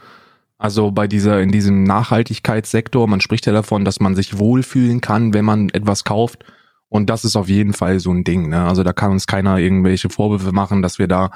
[0.57, 5.33] Also bei dieser, in diesem Nachhaltigkeitssektor, man spricht ja davon, dass man sich wohlfühlen kann,
[5.33, 6.43] wenn man etwas kauft.
[6.89, 8.65] Und das ist auf jeden Fall so ein Ding, ne?
[8.65, 11.29] Also da kann uns keiner irgendwelche Vorwürfe machen, dass wir da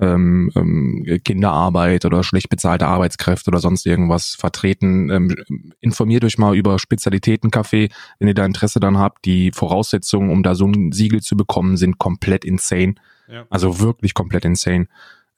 [0.00, 5.10] ähm, ähm, Kinderarbeit oder schlecht bezahlte Arbeitskräfte oder sonst irgendwas vertreten.
[5.10, 5.36] Ähm,
[5.80, 9.24] informiert euch mal über Spezialitätenkaffee, wenn ihr da Interesse dann habt.
[9.24, 12.94] Die Voraussetzungen, um da so ein Siegel zu bekommen, sind komplett insane.
[13.28, 13.44] Ja.
[13.50, 14.88] Also wirklich komplett insane.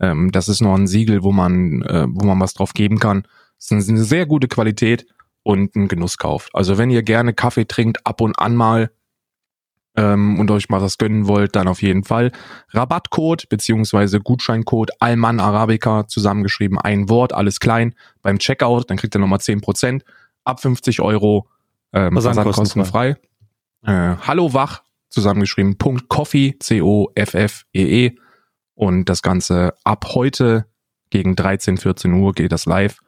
[0.00, 3.26] Ähm, das ist noch ein Siegel, wo man, äh, wo man was drauf geben kann.
[3.58, 5.06] Es ist eine sehr gute Qualität
[5.42, 6.48] und ein Genusskauf.
[6.52, 8.90] Also wenn ihr gerne Kaffee trinkt, ab und an mal
[9.96, 12.32] ähm, und euch mal was gönnen wollt, dann auf jeden Fall.
[12.70, 17.94] Rabattcode beziehungsweise Gutscheincode Alman Arabica zusammengeschrieben, ein Wort, alles klein.
[18.22, 20.02] Beim Checkout, dann kriegt ihr nochmal 10%.
[20.44, 21.48] Ab 50 Euro
[21.92, 23.16] ähm, Versandkostenfrei.
[23.82, 24.12] versandkostenfrei.
[24.12, 28.08] äh, Hallo Wach zusammengeschrieben, Punkt Coffee, C-O-F-F-E-E.
[28.08, 28.16] -E.
[28.74, 30.66] Und das Ganze ab heute
[31.10, 32.98] gegen 13, 14 Uhr geht das live.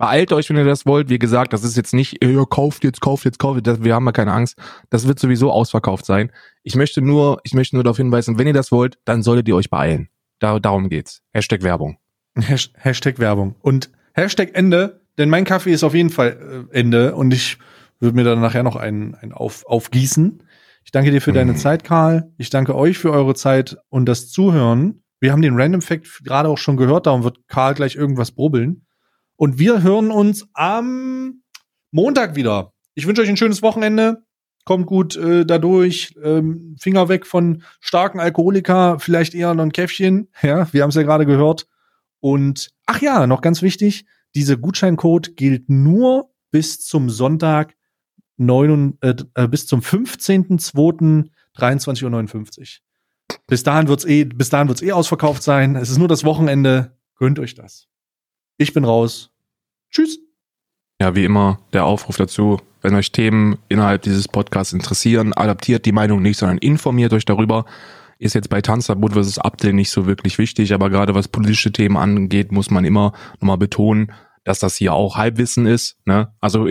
[0.00, 1.10] Beeilt euch, wenn ihr das wollt.
[1.10, 3.84] Wie gesagt, das ist jetzt nicht, ihr kauft jetzt, kauft jetzt, kauft jetzt.
[3.84, 4.56] Wir haben ja keine Angst.
[4.88, 6.32] Das wird sowieso ausverkauft sein.
[6.62, 9.56] Ich möchte nur, ich möchte nur darauf hinweisen, wenn ihr das wollt, dann solltet ihr
[9.56, 10.08] euch beeilen.
[10.38, 11.20] Da, darum geht's.
[11.34, 11.98] Hashtag Werbung.
[12.34, 13.56] Hashtag Werbung.
[13.60, 17.58] Und Hashtag Ende, denn mein Kaffee ist auf jeden Fall äh, Ende und ich
[17.98, 20.42] würde mir dann nachher noch einen, einen auf, aufgießen.
[20.82, 21.56] Ich danke dir für deine mhm.
[21.56, 22.32] Zeit, Karl.
[22.38, 25.02] Ich danke euch für eure Zeit und das Zuhören.
[25.20, 28.86] Wir haben den Random Fact gerade auch schon gehört, darum wird Karl gleich irgendwas brubbeln.
[29.40, 31.40] Und wir hören uns am
[31.92, 32.74] Montag wieder.
[32.94, 34.22] Ich wünsche euch ein schönes Wochenende.
[34.66, 36.14] Kommt gut äh, dadurch.
[36.22, 40.28] Ähm, Finger weg von starken Alkoholiker, vielleicht eher noch ein Käffchen.
[40.42, 41.66] Ja, wir haben es ja gerade gehört.
[42.18, 47.78] Und ach ja, noch ganz wichtig, dieser Gutscheincode gilt nur bis zum Sonntag
[48.36, 52.16] 9, äh, äh, bis zum 15.02.23.59 Uhr.
[53.46, 55.76] Bis dahin wird's eh, bis dahin wird's eh ausverkauft sein.
[55.76, 56.94] Es ist nur das Wochenende.
[57.16, 57.86] Gönnt euch das.
[58.58, 59.29] Ich bin raus.
[59.90, 60.18] Tschüss.
[61.00, 65.92] Ja, wie immer der Aufruf dazu, wenn euch Themen innerhalb dieses Podcasts interessieren, adaptiert die
[65.92, 67.64] Meinung nicht, sondern informiert euch darüber.
[68.18, 71.96] Ist jetzt bei Tanzverbot versus Abdel nicht so wirklich wichtig, aber gerade was politische Themen
[71.96, 74.12] angeht, muss man immer nochmal betonen,
[74.44, 75.96] dass das hier auch Halbwissen ist.
[76.04, 76.32] Ne?
[76.40, 76.68] Also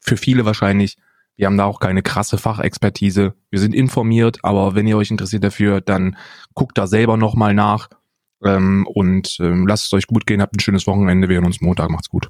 [0.00, 0.96] für viele wahrscheinlich,
[1.36, 3.34] wir haben da auch keine krasse Fachexpertise.
[3.50, 6.16] Wir sind informiert, aber wenn ihr euch interessiert dafür, dann
[6.54, 7.88] guckt da selber nochmal nach
[8.44, 11.60] ähm, und ähm, lasst es euch gut gehen, habt ein schönes Wochenende, wir hören uns
[11.60, 12.28] Montag, macht's gut.